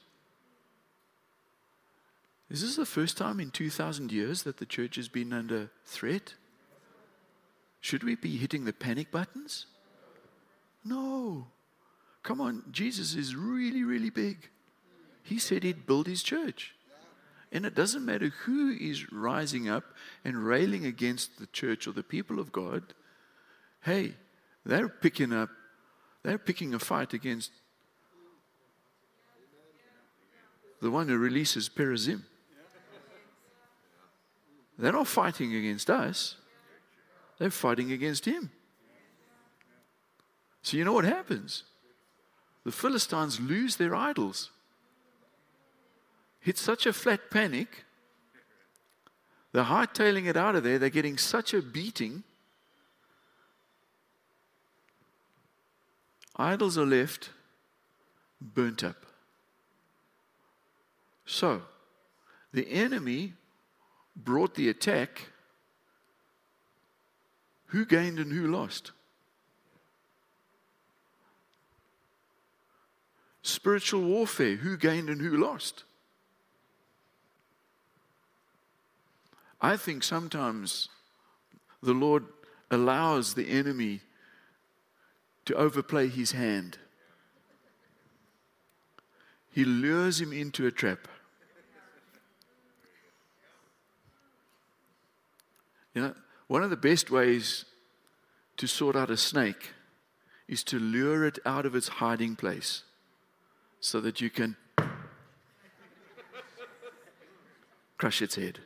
Is 2.50 2.62
this 2.62 2.76
the 2.76 2.86
first 2.86 3.18
time 3.18 3.40
in 3.40 3.52
2,000 3.52 4.12
years 4.12 4.44
that 4.44 4.58
the 4.58 4.66
church 4.66 4.96
has 4.98 5.08
been 5.08 5.32
under 5.32 5.70
threat? 5.86 6.34
Should 7.80 8.04
we 8.04 8.16
be 8.16 8.38
hitting 8.38 8.66
the 8.66 8.74
panic 8.74 9.12
buttons? 9.12 9.68
No. 10.84 11.48
Come 12.24 12.42
on, 12.42 12.64
Jesus 12.72 13.16
is 13.16 13.36
really, 13.36 13.84
really 13.84 14.10
big. 14.10 14.50
He 15.24 15.40
said 15.40 15.64
he'd 15.64 15.86
build 15.86 16.08
his 16.08 16.24
church. 16.24 16.76
And 17.52 17.66
it 17.66 17.76
doesn't 17.76 18.06
matter 18.06 18.30
who 18.44 18.72
is 18.72 19.12
rising 19.12 19.70
up 19.70 19.84
and 20.24 20.46
railing 20.46 20.86
against 20.86 21.38
the 21.38 21.48
church 21.48 21.88
or 21.88 21.92
the 21.92 22.04
people 22.04 22.40
of 22.40 22.52
God. 22.52 22.94
Hey, 23.82 24.16
they're 24.66 24.88
picking 24.90 25.34
up 25.34 25.50
they're 26.24 26.38
picking 26.38 26.74
a 26.74 26.80
fight 26.80 27.14
against 27.14 27.52
the 30.82 30.90
one 30.90 31.08
who 31.08 31.18
releases 31.18 31.70
Perazim. 31.70 32.24
They're 34.78 34.92
not 34.92 35.08
fighting 35.08 35.56
against 35.56 35.90
us, 35.90 36.36
they're 37.38 37.52
fighting 37.52 37.92
against 37.92 38.26
him. 38.26 38.52
So, 40.64 40.78
you 40.78 40.86
know 40.86 40.94
what 40.94 41.06
happens? 41.06 41.64
The 42.64 42.72
Philistines 42.72 43.40
lose 43.40 43.78
their 43.78 43.96
idols. 43.96 44.52
It's 46.44 46.62
such 46.62 46.86
a 46.86 46.94
flat 46.94 47.32
panic. 47.32 47.86
They're 49.52 49.64
hightailing 49.64 50.28
it 50.28 50.38
out 50.38 50.56
of 50.56 50.64
there. 50.64 50.78
They're 50.80 50.90
getting 50.90 51.18
such 51.18 51.54
a 51.54 51.62
beating 51.62 52.24
Idols 56.36 56.78
are 56.78 56.86
left 56.86 57.30
burnt 58.40 58.84
up. 58.84 59.06
So, 61.26 61.62
the 62.54 62.70
enemy 62.70 63.34
brought 64.16 64.56
the 64.56 64.70
attack. 64.70 65.30
Who 67.68 67.86
gained 67.86 68.20
and 68.20 68.34
who 68.34 68.48
lost? 68.48 68.92
Spiritual 73.44 74.02
warfare. 74.02 74.56
Who 74.56 74.78
gained 74.78 75.10
and 75.10 75.22
who 75.22 75.38
lost? 75.38 75.84
I 79.62 79.78
think 79.78 80.04
sometimes 80.04 80.90
the 81.84 81.94
Lord 81.94 82.26
allows 82.70 83.34
the 83.34 83.48
enemy 83.48 84.02
to 85.46 85.56
overplay 85.56 86.08
his 86.08 86.34
hand. 86.34 86.78
He 89.52 89.66
lures 89.66 90.22
him 90.22 90.32
into 90.32 90.66
a 90.66 90.72
trap. 90.72 91.08
You 95.94 96.02
know, 96.02 96.16
one 96.48 96.64
of 96.64 96.70
the 96.70 96.78
best 96.78 97.12
ways 97.12 97.66
to 98.58 98.68
sort 98.68 98.96
out 98.96 99.10
a 99.10 99.18
snake 99.18 99.72
is 100.48 100.64
to 100.66 100.80
lure 100.80 101.26
it 101.26 101.40
out 101.46 101.66
of 101.66 101.76
its 101.76 101.88
hiding 101.88 102.36
place 102.36 102.84
so 103.80 104.00
that 104.02 104.22
you 104.22 104.30
can 104.30 104.56
crush 107.98 108.22
its 108.22 108.36
head. 108.36 108.60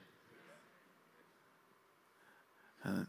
Uh, 2.84 3.06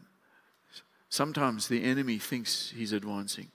sometimes 1.09 1.67
the 1.67 1.83
enemy 1.83 2.17
thinks 2.17 2.73
he's 2.75 2.91
advancing. 2.91 3.51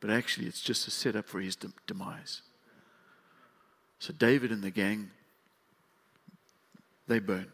But 0.00 0.10
actually, 0.10 0.46
it's 0.46 0.60
just 0.60 0.86
a 0.86 0.90
setup 0.90 1.28
for 1.28 1.40
his 1.40 1.56
demise. 1.86 2.42
So 3.98 4.12
David 4.12 4.52
and 4.52 4.62
the 4.62 4.70
gang 4.70 5.10
they 7.08 7.18
burn. 7.18 7.46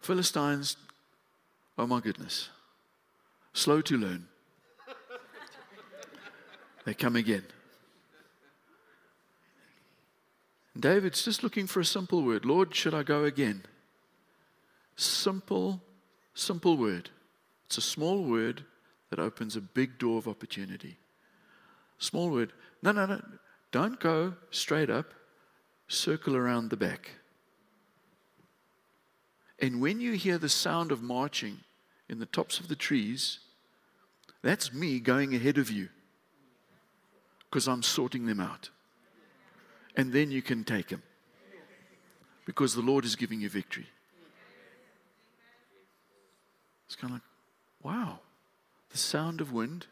Philistines, 0.00 0.76
oh 1.78 1.86
my 1.86 2.00
goodness, 2.00 2.48
slow 3.52 3.80
to 3.82 3.96
learn. 3.96 4.26
they 6.84 6.94
come 6.94 7.14
again. 7.14 7.44
David's 10.78 11.22
just 11.22 11.42
looking 11.44 11.66
for 11.66 11.80
a 11.80 11.84
simple 11.84 12.22
word. 12.22 12.44
Lord, 12.44 12.74
should 12.74 12.94
I 12.94 13.02
go 13.02 13.24
again? 13.24 13.62
Simple, 14.96 15.80
simple 16.34 16.76
word. 16.76 17.10
It's 17.66 17.78
a 17.78 17.82
small 17.82 18.24
word 18.24 18.64
that 19.12 19.18
opens 19.18 19.56
a 19.56 19.60
big 19.60 19.98
door 19.98 20.16
of 20.16 20.26
opportunity. 20.26 20.96
Small 21.98 22.30
word. 22.30 22.54
No, 22.82 22.92
no, 22.92 23.04
no. 23.04 23.20
Don't 23.70 24.00
go 24.00 24.32
straight 24.50 24.88
up, 24.88 25.12
circle 25.86 26.34
around 26.34 26.70
the 26.70 26.78
back. 26.78 27.10
And 29.58 29.82
when 29.82 30.00
you 30.00 30.12
hear 30.12 30.38
the 30.38 30.48
sound 30.48 30.90
of 30.92 31.02
marching 31.02 31.58
in 32.08 32.20
the 32.20 32.26
tops 32.26 32.58
of 32.58 32.68
the 32.68 32.74
trees, 32.74 33.40
that's 34.40 34.72
me 34.72 34.98
going 34.98 35.34
ahead 35.34 35.58
of 35.58 35.70
you 35.70 35.90
because 37.50 37.68
I'm 37.68 37.82
sorting 37.82 38.24
them 38.24 38.40
out 38.40 38.70
and 39.94 40.10
then 40.10 40.30
you 40.30 40.40
can 40.40 40.64
take 40.64 40.88
them 40.88 41.02
because 42.46 42.74
the 42.74 42.80
Lord 42.80 43.04
is 43.04 43.14
giving 43.14 43.42
you 43.42 43.50
victory. 43.50 43.88
It's 46.86 46.96
kind 46.96 47.10
of 47.10 47.16
like, 47.16 47.22
wow, 47.82 48.18
the 48.92 48.98
sound 48.98 49.40
of 49.40 49.52
wind. 49.52 49.86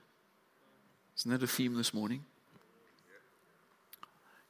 Isn't 1.16 1.30
that 1.30 1.42
a 1.42 1.46
theme 1.46 1.74
this 1.74 1.92
morning? 1.92 2.24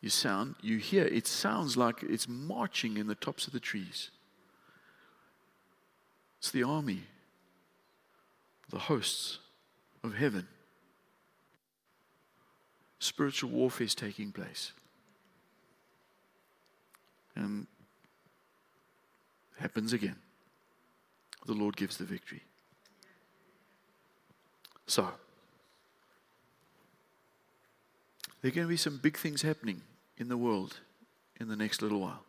You 0.01 0.11
sound, 0.11 0.57
you 0.63 0.79
hear, 0.79 1.05
it 1.05 1.27
sounds 1.27 1.77
like 1.77 2.03
it's 2.03 2.29
marching 2.29 2.97
in 2.97 3.07
the 3.07 3.15
tops 3.15 3.47
of 3.47 3.53
the 3.53 3.61
trees. 3.61 4.11
It's 6.39 6.51
the 6.51 6.63
army, 6.63 7.05
the 8.71 8.79
hosts 8.79 9.39
of 10.03 10.15
heaven. 10.15 10.49
Spiritual 12.99 13.51
warfare 13.51 13.85
is 13.85 13.95
taking 13.95 14.33
place. 14.33 14.73
And 17.37 17.67
happens 19.59 19.93
again. 19.93 20.17
The 21.47 21.53
Lord 21.53 21.77
gives 21.77 21.99
the 21.99 22.05
victory. 22.05 22.43
So, 24.91 25.09
there 28.43 28.49
are 28.49 28.53
going 28.53 28.67
to 28.67 28.69
be 28.69 28.77
some 28.77 28.99
big 29.01 29.17
things 29.17 29.43
happening 29.43 29.83
in 30.19 30.27
the 30.27 30.37
world 30.37 30.81
in 31.39 31.47
the 31.47 31.55
next 31.55 31.81
little 31.81 32.01
while. 32.01 32.25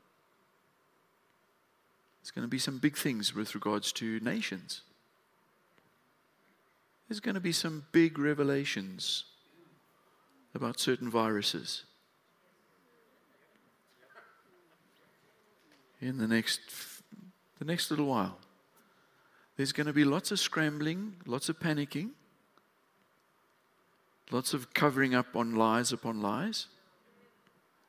There's 2.21 2.29
going 2.29 2.45
to 2.45 2.47
be 2.47 2.59
some 2.59 2.77
big 2.77 2.95
things 2.95 3.33
with 3.33 3.55
regards 3.55 3.91
to 3.93 4.19
nations. 4.19 4.81
There's 7.09 7.19
going 7.19 7.33
to 7.33 7.41
be 7.41 7.51
some 7.51 7.87
big 7.91 8.19
revelations 8.19 9.23
about 10.53 10.79
certain 10.79 11.09
viruses. 11.09 11.85
in 15.99 16.19
the 16.19 16.27
next, 16.27 16.59
the 17.57 17.65
next 17.65 17.89
little 17.89 18.05
while. 18.05 18.37
There's 19.57 19.71
going 19.71 19.87
to 19.87 19.93
be 19.93 20.03
lots 20.03 20.29
of 20.29 20.39
scrambling, 20.39 21.15
lots 21.25 21.49
of 21.49 21.59
panicking, 21.59 22.11
lots 24.31 24.53
of 24.53 24.73
covering 24.73 25.13
up 25.13 25.35
on 25.35 25.55
lies 25.55 25.91
upon 25.91 26.21
lies. 26.21 26.67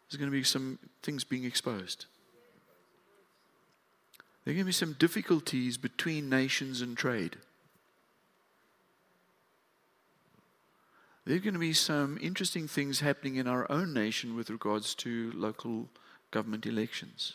There's 0.08 0.18
going 0.18 0.30
to 0.30 0.36
be 0.36 0.44
some 0.44 0.78
things 1.02 1.24
being 1.24 1.44
exposed. 1.44 2.06
There 4.44 4.52
are 4.52 4.54
going 4.54 4.64
to 4.64 4.68
be 4.68 4.72
some 4.72 4.96
difficulties 4.98 5.78
between 5.78 6.28
nations 6.28 6.80
and 6.80 6.96
trade. 6.96 7.36
There 11.24 11.36
are 11.36 11.40
going 11.40 11.54
to 11.54 11.60
be 11.60 11.72
some 11.72 12.18
interesting 12.20 12.66
things 12.66 12.98
happening 12.98 13.36
in 13.36 13.46
our 13.46 13.70
own 13.70 13.94
nation 13.94 14.34
with 14.34 14.50
regards 14.50 14.94
to 14.96 15.30
local 15.36 15.88
government 16.32 16.66
elections. 16.66 17.34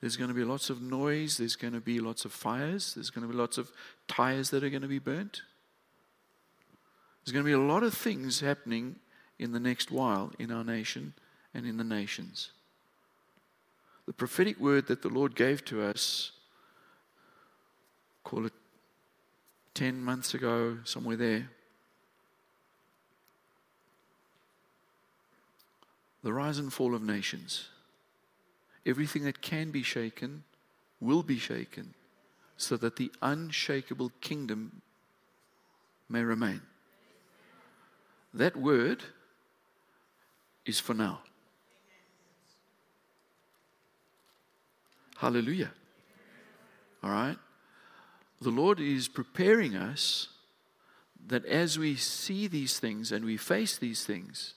There's 0.00 0.16
going 0.16 0.28
to 0.28 0.34
be 0.34 0.44
lots 0.44 0.70
of 0.70 0.80
noise. 0.80 1.36
There's 1.36 1.56
going 1.56 1.74
to 1.74 1.80
be 1.80 2.00
lots 2.00 2.24
of 2.24 2.32
fires. 2.32 2.94
There's 2.94 3.10
going 3.10 3.26
to 3.26 3.32
be 3.32 3.38
lots 3.38 3.58
of 3.58 3.70
tires 4.06 4.48
that 4.50 4.64
are 4.64 4.70
going 4.70 4.82
to 4.82 4.88
be 4.88 4.98
burnt. 4.98 5.42
There's 7.28 7.34
going 7.34 7.44
to 7.44 7.58
be 7.58 7.62
a 7.62 7.72
lot 7.74 7.82
of 7.82 7.92
things 7.92 8.40
happening 8.40 8.96
in 9.38 9.52
the 9.52 9.60
next 9.60 9.90
while 9.90 10.32
in 10.38 10.50
our 10.50 10.64
nation 10.64 11.12
and 11.52 11.66
in 11.66 11.76
the 11.76 11.84
nations. 11.84 12.52
The 14.06 14.14
prophetic 14.14 14.58
word 14.58 14.86
that 14.86 15.02
the 15.02 15.10
Lord 15.10 15.34
gave 15.34 15.62
to 15.66 15.82
us, 15.82 16.32
call 18.24 18.46
it 18.46 18.54
10 19.74 20.00
months 20.00 20.32
ago, 20.32 20.78
somewhere 20.84 21.16
there. 21.16 21.50
The 26.22 26.32
rise 26.32 26.56
and 26.56 26.72
fall 26.72 26.94
of 26.94 27.02
nations. 27.02 27.68
Everything 28.86 29.24
that 29.24 29.42
can 29.42 29.70
be 29.70 29.82
shaken 29.82 30.44
will 30.98 31.22
be 31.22 31.38
shaken 31.38 31.92
so 32.56 32.78
that 32.78 32.96
the 32.96 33.12
unshakable 33.20 34.12
kingdom 34.22 34.80
may 36.08 36.22
remain. 36.22 36.62
That 38.34 38.56
word 38.56 39.02
is 40.66 40.78
for 40.80 40.94
now. 40.94 41.20
Hallelujah. 45.16 45.72
All 47.02 47.10
right? 47.10 47.36
The 48.40 48.50
Lord 48.50 48.78
is 48.78 49.08
preparing 49.08 49.74
us 49.74 50.28
that 51.26 51.44
as 51.46 51.78
we 51.78 51.96
see 51.96 52.46
these 52.46 52.78
things 52.78 53.10
and 53.10 53.24
we 53.24 53.36
face 53.36 53.76
these 53.76 54.04
things, 54.04 54.54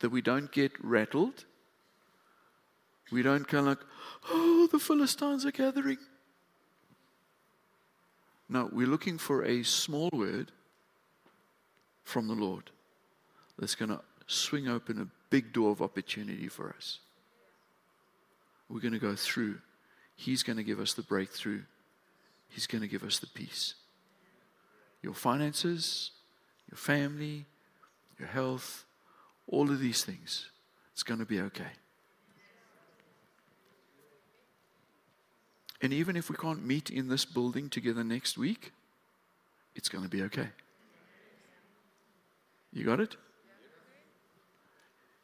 that 0.00 0.10
we 0.10 0.20
don't 0.20 0.52
get 0.52 0.72
rattled 0.82 1.44
we 3.12 3.22
don't 3.22 3.46
kind 3.46 3.60
of 3.60 3.66
like, 3.66 3.86
oh, 4.30 4.66
the 4.72 4.78
Philistines 4.78 5.44
are 5.44 5.52
gathering. 5.52 5.98
No, 8.48 8.70
we're 8.72 8.86
looking 8.86 9.18
for 9.18 9.44
a 9.44 9.62
small 9.62 10.08
word 10.12 10.50
from 12.04 12.26
the 12.26 12.34
Lord 12.34 12.70
that's 13.58 13.74
going 13.74 13.90
to 13.90 14.00
swing 14.26 14.68
open 14.68 15.00
a 15.00 15.08
big 15.30 15.52
door 15.52 15.70
of 15.70 15.82
opportunity 15.82 16.48
for 16.48 16.74
us. 16.76 17.00
We're 18.68 18.80
going 18.80 18.94
to 18.94 18.98
go 18.98 19.14
through. 19.14 19.58
He's 20.16 20.42
going 20.42 20.56
to 20.56 20.62
give 20.62 20.80
us 20.80 20.94
the 20.94 21.02
breakthrough. 21.02 21.62
He's 22.48 22.66
going 22.66 22.82
to 22.82 22.88
give 22.88 23.02
us 23.02 23.18
the 23.18 23.26
peace. 23.26 23.74
Your 25.02 25.14
finances, 25.14 26.12
your 26.70 26.78
family, 26.78 27.46
your 28.18 28.28
health, 28.28 28.84
all 29.46 29.70
of 29.70 29.80
these 29.80 30.04
things, 30.04 30.50
it's 30.92 31.02
going 31.02 31.20
to 31.20 31.26
be 31.26 31.40
okay. 31.40 31.72
And 35.82 35.92
even 35.92 36.16
if 36.16 36.30
we 36.30 36.36
can't 36.36 36.64
meet 36.64 36.90
in 36.90 37.08
this 37.08 37.24
building 37.24 37.68
together 37.68 38.04
next 38.04 38.38
week, 38.38 38.72
it's 39.74 39.88
going 39.88 40.04
to 40.04 40.10
be 40.10 40.22
okay. 40.22 40.48
You 42.72 42.84
got 42.84 43.00
it? 43.00 43.16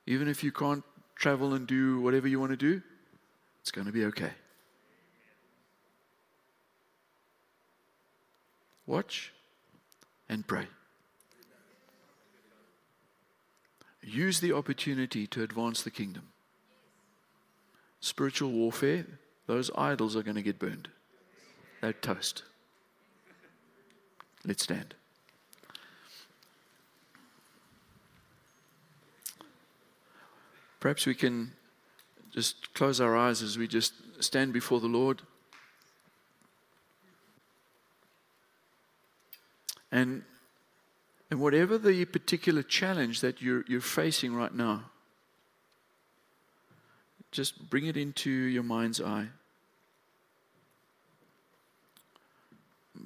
Even 0.08 0.26
if 0.26 0.42
you 0.42 0.50
can't 0.50 0.82
travel 1.16 1.52
and 1.52 1.66
do 1.66 2.00
whatever 2.00 2.26
you 2.26 2.40
want 2.40 2.50
to 2.50 2.56
do, 2.56 2.80
it's 3.60 3.70
going 3.70 3.86
to 3.86 3.92
be 3.92 4.06
okay. 4.06 4.30
Watch 8.86 9.34
and 10.30 10.46
pray. 10.46 10.66
Use 14.02 14.40
the 14.40 14.54
opportunity 14.54 15.26
to 15.26 15.42
advance 15.42 15.82
the 15.82 15.90
kingdom. 15.90 16.28
Spiritual 18.00 18.50
warfare 18.50 19.04
those 19.46 19.70
idols 19.76 20.16
are 20.16 20.22
going 20.22 20.36
to 20.36 20.42
get 20.42 20.58
burned. 20.58 20.88
They're 21.82 21.92
toast. 21.92 22.44
Let's 24.42 24.62
stand. 24.62 24.94
Perhaps 30.80 31.06
we 31.06 31.14
can 31.14 31.52
just 32.32 32.72
close 32.74 33.00
our 33.00 33.16
eyes 33.16 33.42
as 33.42 33.58
we 33.58 33.66
just 33.66 33.94
stand 34.20 34.52
before 34.52 34.80
the 34.80 34.86
Lord. 34.86 35.22
And, 39.90 40.22
and 41.30 41.40
whatever 41.40 41.78
the 41.78 42.04
particular 42.04 42.62
challenge 42.62 43.20
that 43.22 43.40
you're, 43.40 43.64
you're 43.66 43.80
facing 43.80 44.34
right 44.34 44.54
now, 44.54 44.84
just 47.30 47.70
bring 47.70 47.86
it 47.86 47.96
into 47.96 48.30
your 48.30 48.62
mind's 48.62 49.00
eye. 49.00 49.28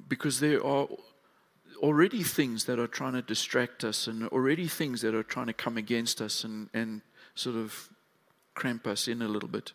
Because 0.07 0.39
there 0.39 0.63
are 0.65 0.87
already 1.77 2.23
things 2.23 2.65
that 2.65 2.79
are 2.79 2.87
trying 2.87 3.13
to 3.13 3.21
distract 3.21 3.83
us 3.83 4.07
and 4.07 4.27
already 4.29 4.67
things 4.67 5.01
that 5.01 5.13
are 5.13 5.23
trying 5.23 5.47
to 5.47 5.53
come 5.53 5.77
against 5.77 6.21
us 6.21 6.43
and, 6.43 6.69
and 6.73 7.01
sort 7.35 7.55
of 7.55 7.89
cramp 8.53 8.85
us 8.87 9.07
in 9.07 9.21
a 9.21 9.27
little 9.27 9.49
bit. 9.49 9.71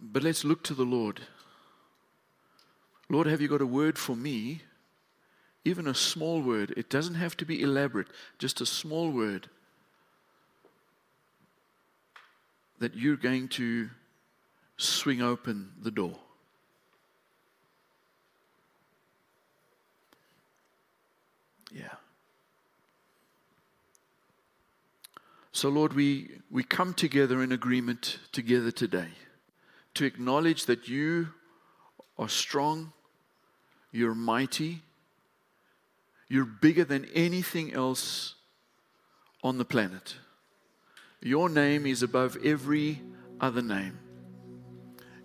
But 0.00 0.22
let's 0.22 0.44
look 0.44 0.62
to 0.64 0.74
the 0.74 0.84
Lord. 0.84 1.22
Lord, 3.08 3.26
have 3.26 3.40
you 3.40 3.48
got 3.48 3.62
a 3.62 3.66
word 3.66 3.98
for 3.98 4.14
me? 4.14 4.62
Even 5.64 5.86
a 5.86 5.94
small 5.94 6.42
word. 6.42 6.74
It 6.76 6.90
doesn't 6.90 7.14
have 7.14 7.36
to 7.38 7.46
be 7.46 7.62
elaborate, 7.62 8.08
just 8.38 8.60
a 8.60 8.66
small 8.66 9.10
word 9.10 9.48
that 12.78 12.94
you're 12.94 13.16
going 13.16 13.48
to 13.48 13.88
swing 14.76 15.22
open 15.22 15.72
the 15.80 15.90
door. 15.90 16.18
Yeah. 21.72 21.94
So, 25.54 25.68
Lord, 25.68 25.92
we, 25.92 26.30
we 26.50 26.64
come 26.64 26.94
together 26.94 27.40
in 27.40 27.52
agreement 27.52 28.18
together 28.32 28.72
today 28.72 29.06
to 29.94 30.04
acknowledge 30.04 30.66
that 30.66 30.88
you 30.88 31.28
are 32.18 32.28
strong, 32.28 32.92
you're 33.92 34.16
mighty, 34.16 34.82
you're 36.28 36.44
bigger 36.44 36.82
than 36.82 37.04
anything 37.14 37.72
else 37.72 38.34
on 39.44 39.58
the 39.58 39.64
planet. 39.64 40.16
Your 41.22 41.48
name 41.48 41.86
is 41.86 42.02
above 42.02 42.36
every 42.44 43.00
other 43.40 43.62
name. 43.62 43.96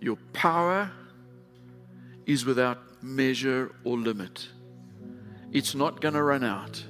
Your 0.00 0.16
power 0.32 0.92
is 2.24 2.44
without 2.44 3.02
measure 3.02 3.74
or 3.82 3.98
limit. 3.98 4.48
It's 5.50 5.74
not 5.74 6.00
going 6.00 6.14
to 6.14 6.22
run 6.22 6.44
out. 6.44 6.84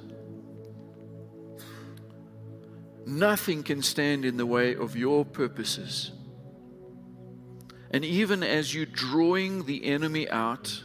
Nothing 3.05 3.63
can 3.63 3.81
stand 3.81 4.25
in 4.25 4.37
the 4.37 4.45
way 4.45 4.75
of 4.75 4.95
your 4.95 5.25
purposes. 5.25 6.11
And 7.89 8.05
even 8.05 8.43
as 8.43 8.73
you're 8.73 8.85
drawing 8.85 9.65
the 9.65 9.85
enemy 9.85 10.29
out, 10.29 10.81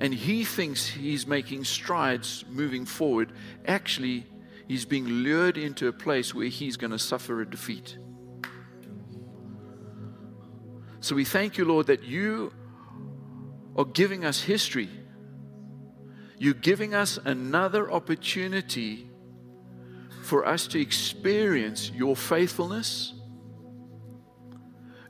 and 0.00 0.14
he 0.14 0.44
thinks 0.44 0.86
he's 0.86 1.26
making 1.26 1.64
strides 1.64 2.44
moving 2.48 2.86
forward, 2.86 3.32
actually, 3.66 4.26
he's 4.66 4.86
being 4.86 5.06
lured 5.06 5.58
into 5.58 5.88
a 5.88 5.92
place 5.92 6.34
where 6.34 6.46
he's 6.46 6.76
going 6.78 6.90
to 6.90 6.98
suffer 6.98 7.42
a 7.42 7.48
defeat. 7.48 7.98
So 11.00 11.14
we 11.14 11.24
thank 11.24 11.58
you, 11.58 11.64
Lord, 11.64 11.86
that 11.88 12.02
you 12.02 12.52
are 13.76 13.84
giving 13.84 14.24
us 14.24 14.42
history. 14.42 14.88
You're 16.38 16.54
giving 16.54 16.94
us 16.94 17.18
another 17.24 17.90
opportunity 17.92 19.09
for 20.30 20.46
us 20.46 20.68
to 20.68 20.80
experience 20.80 21.90
your 21.90 22.14
faithfulness, 22.14 23.14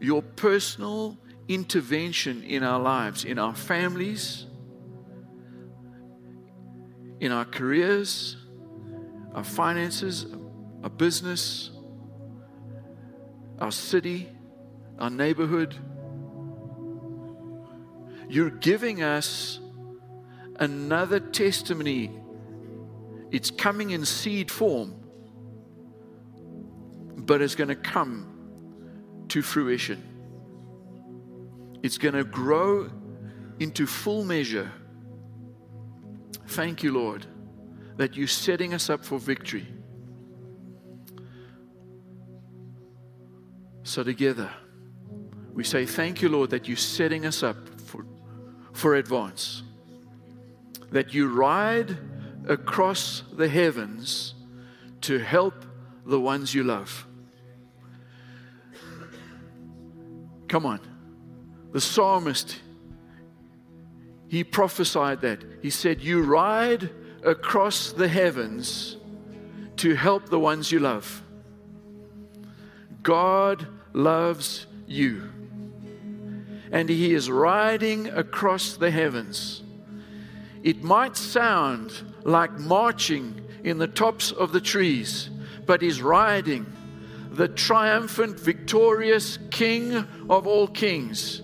your 0.00 0.22
personal 0.22 1.18
intervention 1.46 2.42
in 2.42 2.62
our 2.62 2.80
lives, 2.80 3.26
in 3.26 3.38
our 3.38 3.54
families, 3.54 4.46
in 7.20 7.32
our 7.32 7.44
careers, 7.44 8.38
our 9.34 9.44
finances, 9.44 10.24
our 10.82 10.88
business, 10.88 11.70
our 13.58 13.70
city, 13.70 14.26
our 14.98 15.10
neighborhood. 15.10 15.76
You're 18.26 18.48
giving 18.48 19.02
us 19.02 19.60
another 20.58 21.20
testimony. 21.20 22.10
It's 23.30 23.50
coming 23.50 23.90
in 23.90 24.06
seed 24.06 24.50
form 24.50 24.99
but 27.26 27.42
it's 27.42 27.54
going 27.54 27.68
to 27.68 27.74
come 27.76 29.24
to 29.28 29.42
fruition. 29.42 30.02
It's 31.82 31.98
going 31.98 32.14
to 32.14 32.24
grow 32.24 32.90
into 33.58 33.86
full 33.86 34.24
measure. 34.24 34.70
Thank 36.48 36.82
you, 36.82 36.92
Lord, 36.92 37.26
that 37.96 38.16
you're 38.16 38.26
setting 38.26 38.74
us 38.74 38.90
up 38.90 39.04
for 39.04 39.18
victory. 39.18 39.66
So, 43.82 44.02
together, 44.02 44.50
we 45.52 45.64
say, 45.64 45.86
Thank 45.86 46.22
you, 46.22 46.28
Lord, 46.28 46.50
that 46.50 46.68
you're 46.68 46.76
setting 46.76 47.26
us 47.26 47.42
up 47.42 47.80
for, 47.80 48.04
for 48.72 48.94
advance. 48.96 49.62
That 50.90 51.14
you 51.14 51.28
ride 51.28 51.96
across 52.48 53.22
the 53.32 53.48
heavens 53.48 54.34
to 55.02 55.18
help 55.18 55.64
the 56.04 56.20
ones 56.20 56.54
you 56.54 56.64
love. 56.64 57.06
Come 60.50 60.66
on. 60.66 60.80
The 61.70 61.80
psalmist, 61.80 62.58
he 64.26 64.42
prophesied 64.42 65.20
that. 65.20 65.44
He 65.62 65.70
said, 65.70 66.00
You 66.00 66.24
ride 66.24 66.90
across 67.24 67.92
the 67.92 68.08
heavens 68.08 68.96
to 69.76 69.94
help 69.94 70.28
the 70.28 70.40
ones 70.40 70.72
you 70.72 70.80
love. 70.80 71.22
God 73.04 73.64
loves 73.92 74.66
you. 74.88 75.30
And 76.72 76.88
He 76.88 77.14
is 77.14 77.30
riding 77.30 78.08
across 78.08 78.76
the 78.76 78.90
heavens. 78.90 79.62
It 80.64 80.82
might 80.82 81.16
sound 81.16 81.92
like 82.24 82.58
marching 82.58 83.40
in 83.62 83.78
the 83.78 83.86
tops 83.86 84.32
of 84.32 84.50
the 84.50 84.60
trees, 84.60 85.30
but 85.64 85.80
He's 85.80 86.02
riding 86.02 86.66
the 87.30 87.48
triumphant, 87.48 88.38
victorious 88.38 89.38
King 89.50 90.06
of 90.28 90.46
all 90.46 90.66
kings. 90.66 91.42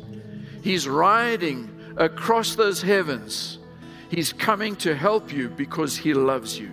He's 0.62 0.88
riding 0.88 1.70
across 1.96 2.56
those 2.56 2.82
heavens. 2.82 3.58
He's 4.10 4.32
coming 4.32 4.76
to 4.76 4.94
help 4.94 5.32
you 5.32 5.48
because 5.48 5.96
He 5.96 6.12
loves 6.12 6.58
you. 6.58 6.70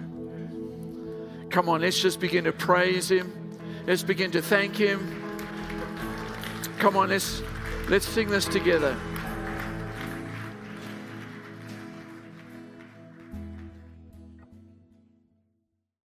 Come 1.50 1.70
on, 1.70 1.82
let's 1.82 2.02
just 2.02 2.20
begin 2.20 2.44
to 2.46 2.52
praise 2.52 3.10
Him. 3.10 3.32
Let's 3.86 4.04
begin 4.04 4.32
to 4.32 4.42
thank 4.42 4.76
Him. 4.76 5.22
Come 6.80 6.98
on, 6.98 7.10
let's, 7.10 7.42
let's 7.90 8.08
sing 8.08 8.30
this 8.30 8.46
together. 8.46 8.98